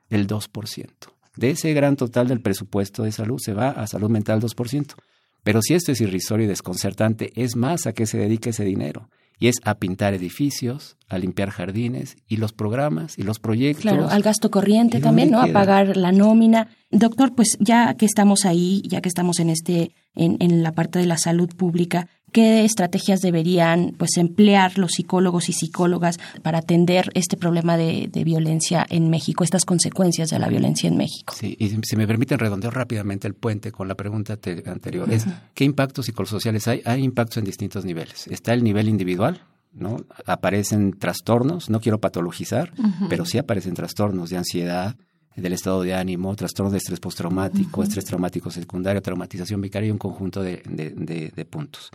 el 0.09 0.25
2%. 0.25 0.87
De 1.35 1.49
ese 1.49 1.73
gran 1.73 1.95
total 1.95 2.27
del 2.27 2.41
presupuesto 2.41 3.03
de 3.03 3.11
salud 3.11 3.39
se 3.39 3.53
va 3.53 3.69
a 3.69 3.87
salud 3.87 4.09
mental 4.09 4.41
2%. 4.41 4.95
Pero 5.43 5.61
si 5.61 5.73
esto 5.73 5.91
es 5.91 6.01
irrisorio 6.01 6.45
y 6.45 6.49
desconcertante, 6.49 7.31
es 7.35 7.55
más 7.55 7.87
a 7.87 7.93
qué 7.93 8.05
se 8.05 8.17
dedica 8.17 8.51
ese 8.51 8.63
dinero 8.63 9.09
y 9.41 9.47
es 9.47 9.55
a 9.63 9.79
pintar 9.79 10.13
edificios, 10.13 10.97
a 11.09 11.17
limpiar 11.17 11.49
jardines 11.49 12.15
y 12.27 12.37
los 12.37 12.53
programas 12.53 13.17
y 13.17 13.23
los 13.23 13.39
proyectos. 13.39 13.81
Claro, 13.81 14.07
al 14.07 14.21
gasto 14.21 14.51
corriente 14.51 14.99
también, 14.99 15.31
¿no? 15.31 15.41
A 15.41 15.47
pagar 15.47 15.97
la 15.97 16.11
nómina. 16.11 16.67
Doctor, 16.91 17.33
pues 17.33 17.57
ya 17.59 17.95
que 17.95 18.05
estamos 18.05 18.45
ahí, 18.45 18.83
ya 18.85 19.01
que 19.01 19.09
estamos 19.09 19.39
en 19.39 19.49
este, 19.49 19.93
en, 20.13 20.37
en 20.39 20.61
la 20.61 20.73
parte 20.73 20.99
de 20.99 21.07
la 21.07 21.17
salud 21.17 21.49
pública, 21.55 22.07
¿qué 22.31 22.63
estrategias 22.65 23.21
deberían 23.21 23.93
pues 23.97 24.17
emplear 24.17 24.77
los 24.77 24.91
psicólogos 24.91 25.49
y 25.49 25.53
psicólogas 25.53 26.19
para 26.41 26.59
atender 26.59 27.11
este 27.13 27.37
problema 27.37 27.77
de, 27.77 28.09
de 28.11 28.23
violencia 28.23 28.85
en 28.89 29.09
México, 29.09 29.43
estas 29.43 29.65
consecuencias 29.65 30.29
de 30.29 30.39
la 30.39 30.47
violencia 30.47 30.87
en 30.87 30.97
México? 30.97 31.33
Sí, 31.37 31.55
y 31.59 31.69
si 31.83 31.95
me 31.95 32.07
permiten 32.07 32.39
redondear 32.39 32.73
rápidamente 32.73 33.27
el 33.27 33.33
puente 33.33 33.71
con 33.71 33.87
la 33.87 33.95
pregunta 33.95 34.37
anterior, 34.65 35.11
es 35.11 35.25
¿qué 35.53 35.63
impactos 35.63 36.05
psicosociales 36.05 36.67
hay? 36.67 36.81
Hay 36.85 37.03
impactos 37.03 37.37
en 37.37 37.45
distintos 37.45 37.85
niveles. 37.85 38.27
Está 38.27 38.53
el 38.53 38.63
nivel 38.63 38.89
individual, 38.89 39.41
¿no? 39.73 39.97
Aparecen 40.25 40.97
trastornos, 40.97 41.69
no 41.69 41.79
quiero 41.79 41.99
patologizar, 41.99 42.73
pero 43.09 43.25
sí 43.25 43.37
aparecen 43.37 43.73
trastornos 43.73 44.29
de 44.29 44.37
ansiedad, 44.37 44.95
del 45.35 45.53
estado 45.53 45.81
de 45.81 45.93
ánimo, 45.93 46.35
trastornos 46.35 46.73
de 46.73 46.79
estrés 46.79 46.99
postraumático, 46.99 47.83
estrés 47.83 48.05
traumático 48.05 48.51
secundario, 48.51 49.01
traumatización 49.01 49.61
vicaria 49.61 49.87
y 49.87 49.91
un 49.91 49.97
conjunto 49.97 50.41
de, 50.43 50.61
de, 50.65 51.45
puntos. 51.45 51.89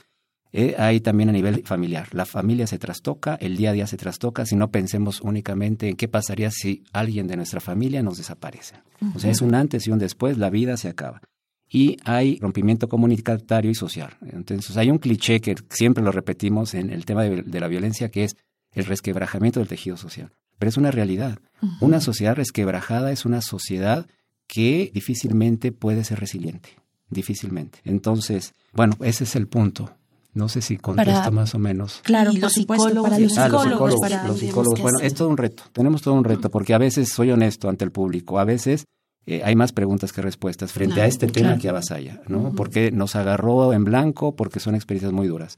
Eh, 0.52 0.74
hay 0.78 1.00
también 1.00 1.28
a 1.28 1.32
nivel 1.32 1.62
familiar. 1.64 2.08
La 2.12 2.24
familia 2.24 2.66
se 2.66 2.78
trastoca, 2.78 3.34
el 3.34 3.56
día 3.56 3.70
a 3.70 3.72
día 3.72 3.86
se 3.86 3.96
trastoca, 3.96 4.46
si 4.46 4.56
no 4.56 4.70
pensemos 4.70 5.20
únicamente 5.20 5.88
en 5.88 5.96
qué 5.96 6.08
pasaría 6.08 6.50
si 6.50 6.82
alguien 6.92 7.26
de 7.26 7.36
nuestra 7.36 7.60
familia 7.60 8.02
nos 8.02 8.18
desaparece. 8.18 8.76
O 9.14 9.18
sea, 9.18 9.30
es 9.30 9.42
un 9.42 9.54
antes 9.54 9.86
y 9.86 9.90
un 9.90 9.98
después, 9.98 10.38
la 10.38 10.50
vida 10.50 10.76
se 10.76 10.88
acaba. 10.88 11.20
Y 11.68 11.96
hay 12.04 12.38
rompimiento 12.40 12.88
comunitario 12.88 13.70
y 13.70 13.74
social. 13.74 14.16
Entonces, 14.32 14.76
hay 14.76 14.90
un 14.90 14.98
cliché 14.98 15.40
que 15.40 15.56
siempre 15.68 16.02
lo 16.02 16.12
repetimos 16.12 16.74
en 16.74 16.90
el 16.90 17.04
tema 17.04 17.24
de 17.24 17.60
la 17.60 17.68
violencia, 17.68 18.08
que 18.08 18.24
es 18.24 18.36
el 18.72 18.84
resquebrajamiento 18.84 19.60
del 19.60 19.68
tejido 19.68 19.96
social 19.96 20.30
pero 20.58 20.68
es 20.68 20.76
una 20.76 20.90
realidad. 20.90 21.38
Una 21.80 22.00
sociedad 22.00 22.34
resquebrajada 22.34 23.12
es 23.12 23.24
una 23.24 23.40
sociedad 23.40 24.06
que 24.46 24.90
difícilmente 24.94 25.72
puede 25.72 26.04
ser 26.04 26.20
resiliente, 26.20 26.70
difícilmente. 27.10 27.80
Entonces, 27.84 28.54
bueno, 28.72 28.96
ese 29.00 29.24
es 29.24 29.36
el 29.36 29.48
punto. 29.48 29.95
No 30.36 30.50
sé 30.50 30.60
si 30.60 30.76
contesto 30.76 31.32
más 31.32 31.54
o 31.54 31.58
menos. 31.58 32.02
Claro, 32.04 32.30
los 32.32 32.52
psicólogos, 32.52 33.02
para 33.02 33.18
los 33.18 33.32
psicólogos, 33.32 33.94
los 34.26 34.38
psicólogos, 34.38 34.80
Bueno, 34.82 34.98
es 35.00 35.14
todo 35.14 35.30
un 35.30 35.38
reto. 35.38 35.62
Tenemos 35.72 36.02
todo 36.02 36.12
un 36.12 36.24
reto 36.24 36.50
porque 36.50 36.74
a 36.74 36.78
veces 36.78 37.08
soy 37.08 37.30
honesto 37.30 37.70
ante 37.70 37.84
el 37.86 37.90
público, 37.90 38.38
a 38.38 38.44
veces 38.44 38.84
eh, 39.24 39.40
hay 39.44 39.56
más 39.56 39.72
preguntas 39.72 40.12
que 40.12 40.20
respuestas 40.20 40.72
frente 40.72 41.00
a 41.00 41.06
este 41.06 41.26
tema 41.26 41.56
que 41.58 41.70
avasalla, 41.70 42.20
¿no? 42.28 42.52
Porque 42.54 42.92
nos 42.92 43.16
agarró 43.16 43.72
en 43.72 43.84
blanco, 43.84 44.36
porque 44.36 44.60
son 44.60 44.74
experiencias 44.74 45.12
muy 45.12 45.26
duras. 45.26 45.56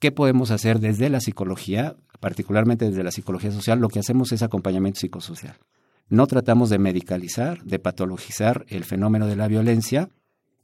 ¿Qué 0.00 0.12
podemos 0.12 0.50
hacer 0.50 0.78
desde 0.78 1.08
la 1.08 1.20
psicología, 1.20 1.96
particularmente 2.20 2.88
desde 2.88 3.04
la 3.04 3.12
psicología 3.12 3.52
social? 3.52 3.78
Lo 3.78 3.88
que 3.88 4.00
hacemos 4.00 4.32
es 4.32 4.42
acompañamiento 4.42 5.00
psicosocial. 5.00 5.56
No 6.08 6.26
tratamos 6.26 6.70
de 6.70 6.78
medicalizar, 6.78 7.62
de 7.64 7.78
patologizar 7.78 8.66
el 8.68 8.84
fenómeno 8.84 9.26
de 9.26 9.36
la 9.36 9.48
violencia. 9.48 10.08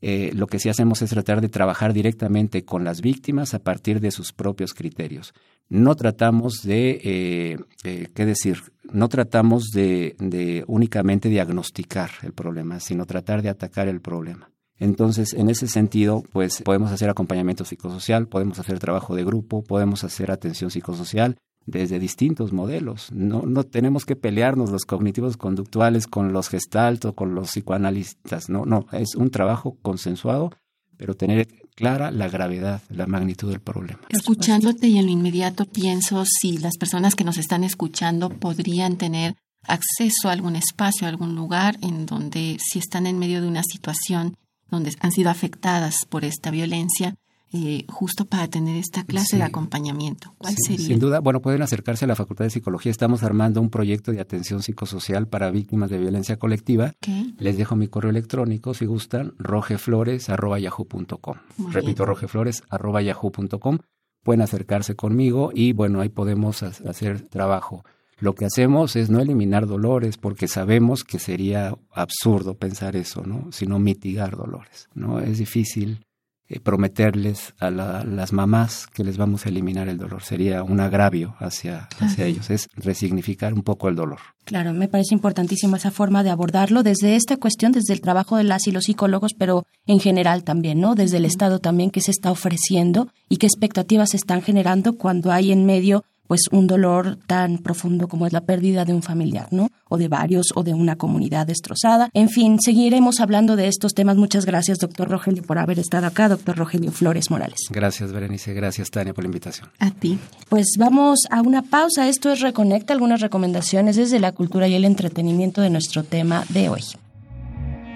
Eh, 0.07 0.33
lo 0.35 0.49
que 0.49 0.59
sí 0.59 0.69
hacemos 0.69 1.01
es 1.01 1.09
tratar 1.09 1.40
de 1.40 1.49
trabajar 1.49 1.95
directamente 1.95 2.62
con 2.62 2.85
las 2.85 3.01
víctimas 3.01 3.55
a 3.55 3.61
partir 3.61 4.01
de 4.01 4.11
sus 4.11 4.35
propios 4.35 4.75
criterios. 4.75 5.33
No 5.71 5.97
tratamos 5.97 6.61
de, 6.62 7.01
eh, 7.03 7.59
eh, 7.85 8.09
¿qué 8.14 8.27
decir? 8.27 8.59
No 8.83 9.09
tratamos 9.09 9.71
de 9.71 10.62
únicamente 10.67 11.31
diagnosticar 11.31 12.11
el 12.21 12.35
problema, 12.35 12.81
sino 12.81 13.07
tratar 13.07 13.40
de 13.40 13.49
atacar 13.49 13.88
el 13.88 14.03
problema. 14.03 14.51
Entonces, 14.79 15.33
en 15.33 15.49
ese 15.49 15.69
sentido, 15.69 16.23
pues 16.33 16.61
podemos 16.61 16.93
hacer 16.93 17.09
acompañamiento 17.09 17.64
psicosocial, 17.64 18.29
podemos 18.29 18.59
hacer 18.59 18.79
trabajo 18.79 19.14
de 19.14 19.25
grupo, 19.25 19.64
podemos 19.64 20.05
hacer 20.05 20.31
atención 20.31 20.71
psicosocial 20.71 21.38
desde 21.66 21.98
distintos 21.98 22.53
modelos. 22.53 23.11
No, 23.12 23.42
no 23.42 23.64
tenemos 23.64 24.05
que 24.05 24.16
pelearnos 24.16 24.70
los 24.70 24.85
cognitivos 24.85 25.37
conductuales 25.37 26.07
con 26.07 26.33
los 26.33 26.48
gestalt 26.48 27.05
o 27.05 27.14
con 27.14 27.35
los 27.35 27.50
psicoanalistas. 27.50 28.48
No, 28.48 28.64
no, 28.64 28.87
es 28.92 29.14
un 29.14 29.31
trabajo 29.31 29.77
consensuado, 29.83 30.53
pero 30.96 31.14
tener 31.14 31.48
clara 31.74 32.11
la 32.11 32.29
gravedad, 32.29 32.83
la 32.90 33.07
magnitud 33.07 33.50
del 33.50 33.61
problema. 33.61 34.00
Escuchándote 34.09 34.88
y 34.88 34.98
en 34.98 35.07
lo 35.07 35.12
inmediato 35.12 35.64
pienso 35.64 36.24
si 36.24 36.59
las 36.59 36.77
personas 36.79 37.14
que 37.14 37.24
nos 37.24 37.38
están 37.38 37.64
escuchando 37.64 38.29
podrían 38.29 38.96
tener 38.96 39.37
acceso 39.66 40.29
a 40.29 40.33
algún 40.33 40.57
espacio, 40.57 41.07
a 41.07 41.11
algún 41.11 41.35
lugar 41.35 41.79
en 41.83 42.07
donde 42.07 42.59
si 42.61 42.79
están 42.79 43.07
en 43.07 43.18
medio 43.18 43.40
de 43.40 43.48
una 43.48 43.62
situación 43.62 44.37
donde 44.70 44.94
han 45.00 45.12
sido 45.12 45.31
afectadas 45.31 46.05
por 46.09 46.24
esta 46.24 46.50
violencia, 46.50 47.16
eh, 47.57 47.85
justo 47.88 48.25
para 48.25 48.49
tener 48.49 48.77
esta 48.77 49.05
clase 49.05 49.37
de 49.37 49.45
acompañamiento. 49.45 50.35
¿Cuál 50.38 50.57
sería? 50.57 50.88
Sin 50.88 50.99
duda, 50.99 51.21
bueno, 51.21 51.40
pueden 51.40 51.62
acercarse 51.62 52.05
a 52.05 52.09
la 52.09 52.17
Facultad 52.17 52.47
de 52.47 52.51
Psicología. 52.51 52.90
Estamos 52.90 53.23
armando 53.23 53.61
un 53.61 53.71
proyecto 53.71 54.11
de 54.11 54.21
atención 54.21 54.61
psicosocial 54.61 55.29
para 55.29 55.53
víctimas 55.53 55.88
de 55.88 55.99
violencia 55.99 56.37
colectiva. 56.37 56.95
Les 57.38 57.57
dejo 57.57 57.77
mi 57.77 57.87
correo 57.87 58.11
electrónico, 58.11 58.75
si 58.75 58.87
gustan, 58.87 59.35
rojeflores.yahoo.com. 59.38 61.37
Repito, 61.71 62.05
rojeflores.yahoo.com 62.05 63.79
pueden 64.25 64.40
acercarse 64.40 64.97
conmigo 64.97 65.53
y 65.55 65.75
bueno, 65.75 66.01
ahí 66.01 66.09
podemos 66.09 66.64
hacer 66.64 67.21
trabajo. 67.21 67.85
Lo 68.19 68.35
que 68.35 68.47
hacemos 68.47 68.97
es 68.97 69.11
no 69.11 69.21
eliminar 69.21 69.69
dolores 69.69 70.17
porque 70.19 70.49
sabemos 70.49 71.05
que 71.05 71.21
sería 71.21 71.77
absurdo 71.93 72.55
pensar 72.57 72.97
eso, 72.97 73.23
¿no? 73.25 73.53
Sino 73.53 73.79
mitigar 73.79 74.37
dolores, 74.37 74.88
¿no? 74.95 75.21
Es 75.21 75.38
difícil 75.38 76.05
eh, 76.48 76.61
prometerles 76.61 77.54
a 77.59 77.70
las 77.70 78.33
mamás 78.33 78.87
que 78.87 79.02
les 79.02 79.16
vamos 79.16 79.46
a 79.46 79.48
eliminar 79.48 79.88
el 79.88 79.98
dolor. 79.98 80.22
Sería 80.22 80.62
un 80.62 80.80
agravio 80.80 81.37
hacia, 81.38 81.88
hacia 82.00 82.26
ellos, 82.26 82.50
es 82.50 82.68
resignificar 82.74 83.54
un 83.54 83.62
poco 83.62 83.88
el 83.88 83.96
dolor. 83.96 84.18
Claro, 84.44 84.74
me 84.74 84.88
parece 84.88 85.14
importantísima 85.14 85.78
esa 85.78 85.90
forma 85.90 86.22
de 86.22 86.28
abordarlo 86.28 86.83
desde 86.83 87.16
esta 87.16 87.38
cuestión, 87.38 87.72
desde 87.72 87.94
el 87.94 88.02
trabajo 88.02 88.37
de 88.37 88.44
las 88.44 88.66
y 88.66 88.72
los 88.72 88.85
psicólogos, 88.85 89.33
pero 89.38 89.66
en 89.87 90.00
general 90.00 90.44
también, 90.44 90.80
¿no? 90.80 90.94
Desde 90.94 91.16
el 91.16 91.24
Estado 91.24 91.61
también 91.61 91.90
que 91.90 92.02
se 92.02 92.11
está 92.11 92.30
ofreciendo 92.30 93.09
y 93.28 93.38
qué 93.38 93.46
expectativas 93.46 94.11
se 94.11 94.18
están 94.18 94.42
generando 94.42 94.98
cuando 94.98 95.33
hay 95.33 95.50
en 95.50 95.64
medio 95.64 96.04
pues 96.26 96.42
un 96.50 96.66
dolor 96.66 97.18
tan 97.26 97.58
profundo 97.58 98.08
como 98.08 98.26
es 98.26 98.32
la 98.32 98.42
pérdida 98.42 98.84
de 98.84 98.94
un 98.94 99.02
familiar, 99.02 99.48
¿no? 99.50 99.68
O 99.88 99.98
de 99.98 100.08
varios 100.08 100.46
o 100.54 100.62
de 100.62 100.74
una 100.74 100.96
comunidad 100.96 101.46
destrozada. 101.46 102.08
En 102.14 102.28
fin, 102.28 102.58
seguiremos 102.60 103.20
hablando 103.20 103.56
de 103.56 103.68
estos 103.68 103.94
temas. 103.94 104.16
Muchas 104.16 104.46
gracias, 104.46 104.78
doctor 104.78 105.08
Rogelio, 105.08 105.42
por 105.42 105.58
haber 105.58 105.78
estado 105.78 106.06
acá, 106.06 106.28
doctor 106.28 106.56
Rogelio 106.56 106.92
Flores 106.92 107.30
Morales. 107.30 107.60
Gracias, 107.70 108.12
Berenice. 108.12 108.54
Gracias, 108.54 108.90
Tania, 108.90 109.14
por 109.14 109.24
la 109.24 109.28
invitación. 109.28 109.68
A 109.78 109.90
ti. 109.90 110.18
Pues 110.48 110.74
vamos 110.78 111.20
a 111.30 111.42
una 111.42 111.62
pausa. 111.62 112.08
Esto 112.08 112.32
es 112.32 112.40
Reconecta, 112.40 112.92
algunas 112.92 113.20
recomendaciones 113.20 113.96
desde 113.96 114.20
la 114.20 114.32
cultura 114.32 114.68
y 114.68 114.74
el 114.74 114.84
entretenimiento 114.84 115.60
de 115.60 115.70
nuestro 115.70 116.04
tema 116.04 116.44
de 116.48 116.68
hoy. 116.68 116.82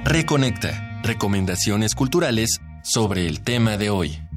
Reconecta, 0.04 1.00
recomendaciones 1.02 1.94
culturales 1.94 2.60
sobre 2.82 3.26
el 3.26 3.40
tema 3.40 3.76
de 3.76 3.90
hoy. 3.90 4.27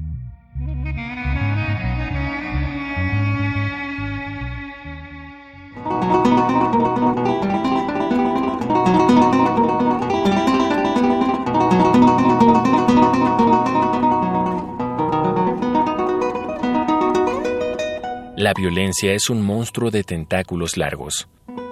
La 18.42 18.54
violencia 18.54 19.14
es 19.14 19.30
un 19.30 19.40
monstruo 19.40 19.92
de 19.92 20.02
tentáculos 20.02 20.76
largos. 20.76 21.28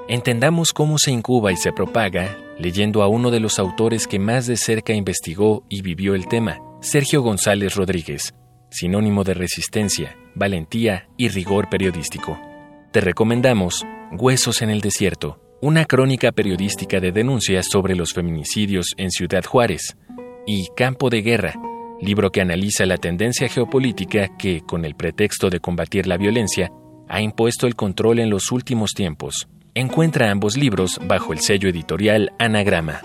Entendamos 0.07 0.73
cómo 0.73 0.99
se 0.99 1.11
incuba 1.11 1.51
y 1.51 1.57
se 1.57 1.73
propaga 1.73 2.39
leyendo 2.61 3.03
a 3.03 3.09
uno 3.09 3.33
de 3.33 3.41
los 3.41 3.59
autores 3.59 4.07
que 4.07 4.21
más 4.21 4.47
de 4.47 4.57
cerca 4.57 4.93
investigó 4.93 5.65
y 5.69 5.83
vivió 5.83 6.15
el 6.15 6.29
tema, 6.29 6.61
Sergio 6.81 7.23
González 7.23 7.75
Rodríguez, 7.75 8.37
sinónimo 8.71 9.25
de 9.25 9.35
resistencia, 9.35 10.17
valentía 10.37 11.09
y 11.17 11.27
rigor 11.27 11.69
periodístico. 11.69 12.39
Te 12.93 13.01
recomendamos 13.01 13.85
Huesos 14.13 14.63
en 14.63 14.71
el 14.71 14.81
Desierto, 14.81 15.41
una 15.61 15.87
crónica 15.87 16.31
periodística 16.31 17.01
de 17.01 17.11
denuncias 17.11 17.67
sobre 17.69 17.97
los 17.97 18.13
feminicidios 18.13 18.95
en 18.97 19.11
Ciudad 19.11 19.43
Juárez, 19.45 19.97
y 20.47 20.69
Campo 20.77 21.11
de 21.11 21.23
Guerra, 21.23 21.55
libro 22.01 22.31
que 22.33 22.41
analiza 22.41 22.87
la 22.87 22.97
tendencia 22.97 23.49
geopolítica 23.49 24.37
que, 24.37 24.63
con 24.63 24.85
el 24.85 24.95
pretexto 24.95 25.51
de 25.51 25.61
combatir 25.61 26.07
la 26.07 26.17
violencia, 26.17 26.71
ha 27.09 27.21
impuesto 27.21 27.67
el 27.67 27.77
control 27.77 28.21
en 28.21 28.31
los 28.31 28.53
últimos 28.53 28.93
tiempos. 28.93 29.49
Encuentra 29.75 30.31
ambos 30.31 30.57
libros 30.57 30.99
bajo 31.07 31.33
el 31.33 31.41
sello 31.41 31.69
editorial 31.69 32.33
Anagrama. 32.39 33.01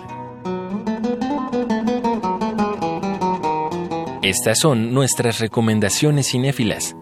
Estas 4.21 4.59
son 4.59 4.93
nuestras 4.93 5.39
recomendaciones 5.39 6.29
cinéfilas. 6.29 6.95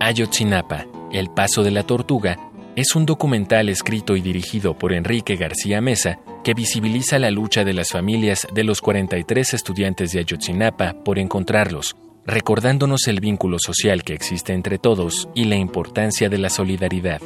Ayotzinapa, 0.00 0.86
El 1.12 1.30
Paso 1.30 1.62
de 1.62 1.70
la 1.70 1.82
Tortuga, 1.82 2.38
es 2.74 2.94
un 2.94 3.04
documental 3.04 3.68
escrito 3.68 4.16
y 4.16 4.22
dirigido 4.22 4.78
por 4.78 4.94
Enrique 4.94 5.36
García 5.36 5.80
Mesa 5.82 6.18
que 6.42 6.54
visibiliza 6.54 7.18
la 7.18 7.30
lucha 7.30 7.64
de 7.64 7.74
las 7.74 7.90
familias 7.90 8.46
de 8.52 8.64
los 8.64 8.80
43 8.80 9.54
estudiantes 9.54 10.12
de 10.12 10.20
Ayotzinapa 10.20 10.94
por 11.04 11.18
encontrarlos, 11.18 11.96
recordándonos 12.24 13.06
el 13.08 13.20
vínculo 13.20 13.58
social 13.58 14.02
que 14.02 14.14
existe 14.14 14.54
entre 14.54 14.78
todos 14.78 15.28
y 15.34 15.44
la 15.44 15.56
importancia 15.56 16.30
de 16.30 16.38
la 16.38 16.48
solidaridad. 16.48 17.20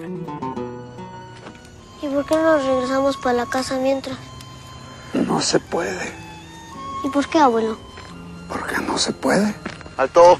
¿Y 2.03 2.09
por 2.09 2.27
qué 2.27 2.35
no 2.35 2.57
nos 2.57 2.67
regresamos 2.67 3.17
para 3.17 3.37
la 3.37 3.47
casa 3.47 3.79
mientras? 3.79 4.19
No 5.15 5.41
se 5.41 5.61
puede. 5.61 6.13
¿Y 7.05 7.09
por 7.09 7.29
qué, 7.29 7.39
abuelo? 7.39 7.79
Porque 8.49 8.77
no 8.79 8.99
se 8.99 9.13
puede. 9.13 9.55
¡Alto! 9.97 10.39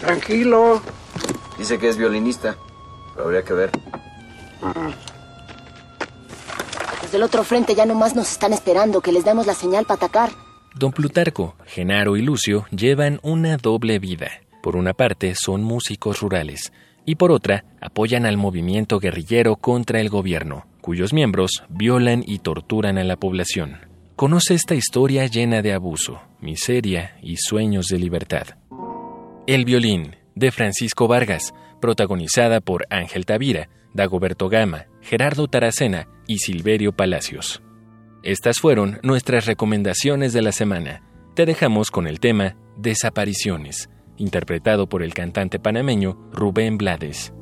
Tranquilo. 0.00 0.82
Dice 1.58 1.78
que 1.78 1.88
es 1.88 1.96
violinista 1.96 2.56
habría 3.18 3.42
que 3.42 3.52
ver. 3.52 3.70
Desde 7.02 7.16
el 7.16 7.22
otro 7.22 7.44
frente 7.44 7.74
ya 7.74 7.86
nomás 7.86 8.14
nos 8.14 8.30
están 8.30 8.52
esperando 8.52 9.00
que 9.00 9.12
les 9.12 9.24
demos 9.24 9.46
la 9.46 9.54
señal 9.54 9.84
para 9.84 9.96
atacar. 9.96 10.30
Don 10.74 10.92
Plutarco, 10.92 11.56
Genaro 11.66 12.16
y 12.16 12.22
Lucio 12.22 12.66
llevan 12.70 13.20
una 13.22 13.56
doble 13.56 13.98
vida. 13.98 14.30
Por 14.62 14.76
una 14.76 14.94
parte, 14.94 15.34
son 15.34 15.62
músicos 15.62 16.20
rurales 16.20 16.72
y 17.04 17.16
por 17.16 17.32
otra, 17.32 17.64
apoyan 17.80 18.26
al 18.26 18.36
movimiento 18.36 18.98
guerrillero 18.98 19.56
contra 19.56 20.00
el 20.00 20.08
gobierno, 20.08 20.66
cuyos 20.80 21.12
miembros 21.12 21.64
violan 21.68 22.22
y 22.26 22.38
torturan 22.38 22.98
a 22.98 23.04
la 23.04 23.16
población. 23.16 23.78
Conoce 24.16 24.54
esta 24.54 24.74
historia 24.74 25.26
llena 25.26 25.62
de 25.62 25.72
abuso, 25.72 26.20
miseria 26.40 27.16
y 27.20 27.36
sueños 27.38 27.86
de 27.86 27.98
libertad. 27.98 28.46
El 29.46 29.64
violín, 29.64 30.16
de 30.34 30.52
Francisco 30.52 31.08
Vargas, 31.08 31.52
protagonizada 31.82 32.62
por 32.62 32.86
Ángel 32.88 33.26
Tavira, 33.26 33.68
Dagoberto 33.92 34.48
Gama, 34.48 34.86
Gerardo 35.02 35.48
Taracena 35.48 36.08
y 36.26 36.38
Silverio 36.38 36.92
Palacios. 36.92 37.62
Estas 38.22 38.60
fueron 38.60 39.00
nuestras 39.02 39.44
recomendaciones 39.44 40.32
de 40.32 40.40
la 40.40 40.52
semana. 40.52 41.02
Te 41.34 41.44
dejamos 41.44 41.90
con 41.90 42.06
el 42.06 42.20
tema 42.20 42.56
Desapariciones, 42.78 43.90
interpretado 44.16 44.88
por 44.88 45.02
el 45.02 45.12
cantante 45.12 45.58
panameño 45.58 46.30
Rubén 46.32 46.78
Blades. 46.78 47.34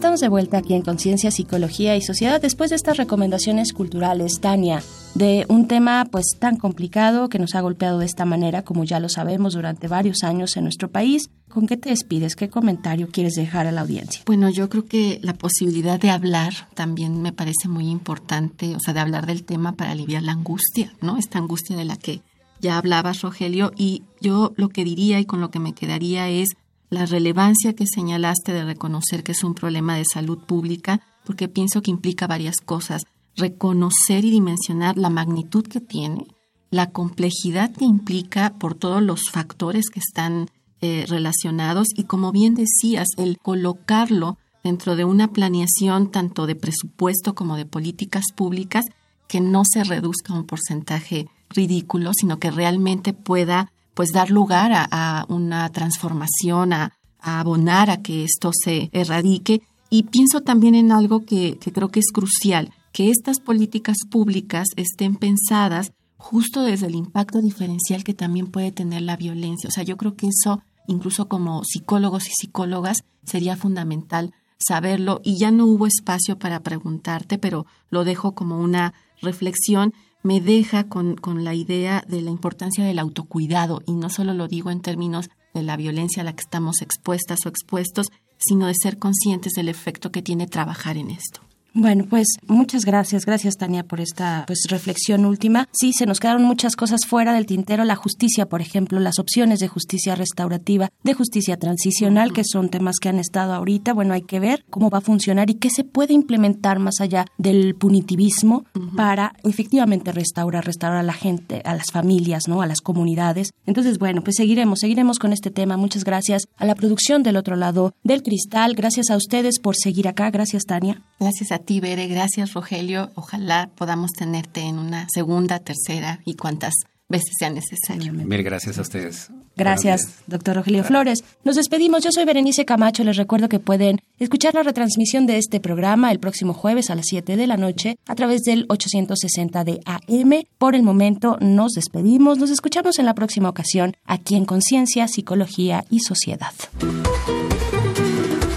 Estamos 0.00 0.20
de 0.20 0.30
vuelta 0.30 0.56
aquí 0.56 0.72
en 0.72 0.80
Conciencia, 0.80 1.30
Psicología 1.30 1.94
y 1.94 2.00
Sociedad 2.00 2.40
después 2.40 2.70
de 2.70 2.76
estas 2.76 2.96
recomendaciones 2.96 3.74
culturales, 3.74 4.40
Tania, 4.40 4.82
de 5.14 5.44
un 5.50 5.68
tema 5.68 6.06
pues 6.10 6.38
tan 6.38 6.56
complicado 6.56 7.28
que 7.28 7.38
nos 7.38 7.54
ha 7.54 7.60
golpeado 7.60 7.98
de 7.98 8.06
esta 8.06 8.24
manera, 8.24 8.62
como 8.62 8.84
ya 8.84 8.98
lo 8.98 9.10
sabemos, 9.10 9.52
durante 9.52 9.88
varios 9.88 10.24
años 10.24 10.56
en 10.56 10.62
nuestro 10.64 10.90
país. 10.90 11.28
¿Con 11.50 11.66
qué 11.66 11.76
te 11.76 11.90
despides? 11.90 12.34
¿Qué 12.34 12.48
comentario 12.48 13.10
quieres 13.12 13.34
dejar 13.34 13.66
a 13.66 13.72
la 13.72 13.82
audiencia? 13.82 14.22
Bueno, 14.24 14.48
yo 14.48 14.70
creo 14.70 14.86
que 14.86 15.20
la 15.22 15.34
posibilidad 15.34 16.00
de 16.00 16.08
hablar 16.08 16.54
también 16.72 17.20
me 17.20 17.34
parece 17.34 17.68
muy 17.68 17.90
importante, 17.90 18.74
o 18.74 18.80
sea, 18.80 18.94
de 18.94 19.00
hablar 19.00 19.26
del 19.26 19.44
tema 19.44 19.72
para 19.72 19.90
aliviar 19.90 20.22
la 20.22 20.32
angustia, 20.32 20.94
¿no? 21.02 21.18
Esta 21.18 21.36
angustia 21.36 21.76
de 21.76 21.84
la 21.84 21.96
que 21.96 22.22
ya 22.58 22.78
hablabas, 22.78 23.20
Rogelio, 23.20 23.72
y 23.76 24.04
yo 24.18 24.54
lo 24.56 24.70
que 24.70 24.82
diría 24.84 25.20
y 25.20 25.26
con 25.26 25.42
lo 25.42 25.50
que 25.50 25.58
me 25.58 25.74
quedaría 25.74 26.30
es 26.30 26.56
la 26.90 27.06
relevancia 27.06 27.74
que 27.74 27.86
señalaste 27.86 28.52
de 28.52 28.64
reconocer 28.64 29.22
que 29.22 29.32
es 29.32 29.44
un 29.44 29.54
problema 29.54 29.96
de 29.96 30.04
salud 30.04 30.38
pública, 30.38 31.00
porque 31.24 31.48
pienso 31.48 31.82
que 31.82 31.90
implica 31.90 32.26
varias 32.26 32.56
cosas. 32.56 33.02
Reconocer 33.36 34.24
y 34.24 34.30
dimensionar 34.30 34.98
la 34.98 35.08
magnitud 35.08 35.64
que 35.64 35.80
tiene, 35.80 36.26
la 36.70 36.90
complejidad 36.90 37.72
que 37.72 37.84
implica 37.84 38.54
por 38.58 38.74
todos 38.74 39.02
los 39.02 39.30
factores 39.30 39.88
que 39.88 40.00
están 40.00 40.50
eh, 40.80 41.04
relacionados 41.08 41.88
y, 41.94 42.04
como 42.04 42.32
bien 42.32 42.54
decías, 42.54 43.06
el 43.16 43.38
colocarlo 43.38 44.36
dentro 44.64 44.96
de 44.96 45.04
una 45.04 45.28
planeación 45.32 46.10
tanto 46.10 46.46
de 46.46 46.56
presupuesto 46.56 47.34
como 47.34 47.56
de 47.56 47.66
políticas 47.66 48.24
públicas 48.34 48.84
que 49.28 49.40
no 49.40 49.62
se 49.64 49.84
reduzca 49.84 50.32
a 50.32 50.36
un 50.36 50.44
porcentaje 50.44 51.28
ridículo, 51.50 52.12
sino 52.14 52.38
que 52.38 52.50
realmente 52.50 53.12
pueda 53.12 53.72
pues 53.94 54.10
dar 54.10 54.30
lugar 54.30 54.72
a, 54.72 55.24
una 55.28 55.68
transformación, 55.70 56.72
a, 56.72 56.92
abonar 57.20 57.90
a 57.90 58.02
que 58.02 58.24
esto 58.24 58.50
se 58.52 58.88
erradique. 58.92 59.62
Y 59.90 60.04
pienso 60.04 60.40
también 60.40 60.74
en 60.74 60.92
algo 60.92 61.24
que, 61.24 61.58
creo 61.58 61.88
que 61.88 62.00
es 62.00 62.12
crucial, 62.12 62.72
que 62.92 63.10
estas 63.10 63.40
políticas 63.40 63.96
públicas 64.10 64.68
estén 64.76 65.16
pensadas 65.16 65.92
justo 66.16 66.62
desde 66.62 66.86
el 66.86 66.94
impacto 66.94 67.40
diferencial 67.40 68.04
que 68.04 68.14
también 68.14 68.46
puede 68.46 68.72
tener 68.72 69.02
la 69.02 69.16
violencia. 69.16 69.68
O 69.68 69.72
sea, 69.72 69.84
yo 69.84 69.96
creo 69.96 70.16
que 70.16 70.28
eso, 70.28 70.62
incluso 70.86 71.28
como 71.28 71.64
psicólogos 71.64 72.28
y 72.28 72.32
psicólogas, 72.32 73.04
sería 73.24 73.56
fundamental 73.56 74.32
saberlo. 74.58 75.20
Y 75.24 75.38
ya 75.38 75.50
no 75.50 75.66
hubo 75.66 75.86
espacio 75.86 76.38
para 76.38 76.60
preguntarte, 76.60 77.38
pero 77.38 77.66
lo 77.88 78.04
dejo 78.04 78.32
como 78.32 78.60
una 78.60 78.94
reflexión 79.20 79.94
me 80.22 80.40
deja 80.40 80.84
con, 80.84 81.16
con, 81.16 81.44
la 81.44 81.54
idea 81.54 82.04
de 82.06 82.20
la 82.22 82.30
importancia 82.30 82.84
del 82.84 82.98
autocuidado, 82.98 83.82
y 83.86 83.92
no 83.92 84.10
solo 84.10 84.34
lo 84.34 84.48
digo 84.48 84.70
en 84.70 84.80
términos 84.80 85.30
de 85.54 85.62
la 85.62 85.76
violencia 85.76 86.22
a 86.22 86.24
la 86.24 86.34
que 86.34 86.42
estamos 86.42 86.82
expuestas 86.82 87.40
o 87.46 87.48
expuestos, 87.48 88.08
sino 88.38 88.66
de 88.66 88.74
ser 88.74 88.98
conscientes 88.98 89.52
del 89.52 89.68
efecto 89.68 90.10
que 90.10 90.22
tiene 90.22 90.46
trabajar 90.46 90.96
en 90.96 91.10
esto. 91.10 91.40
Bueno, 91.72 92.06
pues 92.10 92.26
muchas 92.48 92.84
gracias, 92.84 93.24
gracias 93.24 93.56
Tania 93.56 93.84
por 93.84 94.00
esta 94.00 94.44
pues 94.46 94.64
reflexión 94.68 95.24
última. 95.24 95.68
Sí, 95.72 95.92
se 95.92 96.04
nos 96.04 96.18
quedaron 96.18 96.42
muchas 96.42 96.74
cosas 96.74 97.02
fuera 97.06 97.32
del 97.32 97.46
tintero, 97.46 97.84
la 97.84 97.94
justicia, 97.94 98.46
por 98.46 98.60
ejemplo, 98.60 98.98
las 98.98 99.20
opciones 99.20 99.60
de 99.60 99.68
justicia 99.68 100.16
restaurativa, 100.16 100.90
de 101.04 101.14
justicia 101.14 101.58
transicional, 101.58 102.32
que 102.32 102.42
son 102.44 102.70
temas 102.70 102.96
que 103.00 103.08
han 103.08 103.20
estado 103.20 103.54
ahorita. 103.54 103.92
Bueno, 103.92 104.14
hay 104.14 104.22
que 104.22 104.40
ver 104.40 104.64
cómo 104.68 104.90
va 104.90 104.98
a 104.98 105.02
funcionar 105.02 105.48
y 105.48 105.54
qué 105.54 105.70
se 105.70 105.84
puede 105.84 106.12
implementar 106.12 106.80
más 106.80 107.00
allá 107.00 107.24
del 107.38 107.76
punitivismo 107.76 108.64
para 108.96 109.34
efectivamente 109.44 110.10
restaurar, 110.12 110.64
restaurar 110.64 110.98
a 110.98 111.04
la 111.04 111.12
gente, 111.12 111.62
a 111.64 111.74
las 111.74 111.92
familias, 111.92 112.48
¿no? 112.48 112.62
A 112.62 112.66
las 112.66 112.80
comunidades. 112.80 113.52
Entonces, 113.66 113.98
bueno, 113.98 114.22
pues 114.22 114.36
seguiremos, 114.36 114.80
seguiremos 114.80 115.18
con 115.18 115.32
este 115.32 115.50
tema. 115.50 115.76
Muchas 115.76 116.02
gracias 116.02 116.48
a 116.56 116.64
la 116.64 116.74
producción 116.74 117.22
del 117.22 117.36
otro 117.36 117.54
lado 117.54 117.94
del 118.02 118.24
cristal. 118.24 118.74
Gracias 118.74 119.10
a 119.10 119.16
ustedes 119.16 119.60
por 119.60 119.76
seguir 119.76 120.08
acá. 120.08 120.30
Gracias, 120.30 120.64
Tania. 120.64 121.02
Gracias 121.20 121.52
a 121.52 121.59
ti, 121.60 121.80
Bere. 121.80 122.06
Gracias, 122.08 122.52
Rogelio. 122.52 123.10
Ojalá 123.14 123.70
podamos 123.74 124.10
tenerte 124.12 124.62
en 124.62 124.78
una 124.78 125.06
segunda, 125.12 125.58
tercera 125.58 126.20
y 126.24 126.34
cuantas 126.34 126.74
veces 127.10 127.30
sea 127.38 127.50
necesario. 127.50 128.12
Mil 128.12 128.42
gracias 128.42 128.78
a 128.78 128.82
ustedes. 128.82 129.30
Gracias, 129.56 130.14
doctor 130.26 130.56
Rogelio 130.56 130.84
Flores. 130.84 131.22
Nos 131.44 131.56
despedimos. 131.56 132.02
Yo 132.02 132.12
soy 132.12 132.24
Berenice 132.24 132.64
Camacho. 132.64 133.04
Les 133.04 133.16
recuerdo 133.16 133.48
que 133.48 133.58
pueden 133.58 134.00
escuchar 134.18 134.54
la 134.54 134.62
retransmisión 134.62 135.26
de 135.26 135.36
este 135.36 135.60
programa 135.60 136.12
el 136.12 136.20
próximo 136.20 136.54
jueves 136.54 136.88
a 136.88 136.94
las 136.94 137.06
7 137.08 137.36
de 137.36 137.46
la 137.46 137.58
noche 137.58 137.98
a 138.06 138.14
través 138.14 138.42
del 138.42 138.64
860 138.68 139.64
de 139.64 139.80
AM. 139.84 140.44
Por 140.56 140.74
el 140.74 140.82
momento 140.82 141.36
nos 141.40 141.72
despedimos. 141.72 142.38
Nos 142.38 142.50
escuchamos 142.50 142.98
en 142.98 143.06
la 143.06 143.14
próxima 143.14 143.50
ocasión 143.50 143.96
aquí 144.06 144.36
en 144.36 144.46
Conciencia, 144.46 145.08
Psicología 145.08 145.84
y 145.90 146.00
Sociedad. 146.00 146.54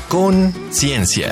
Con 0.08 0.54
Ciencia, 0.70 1.32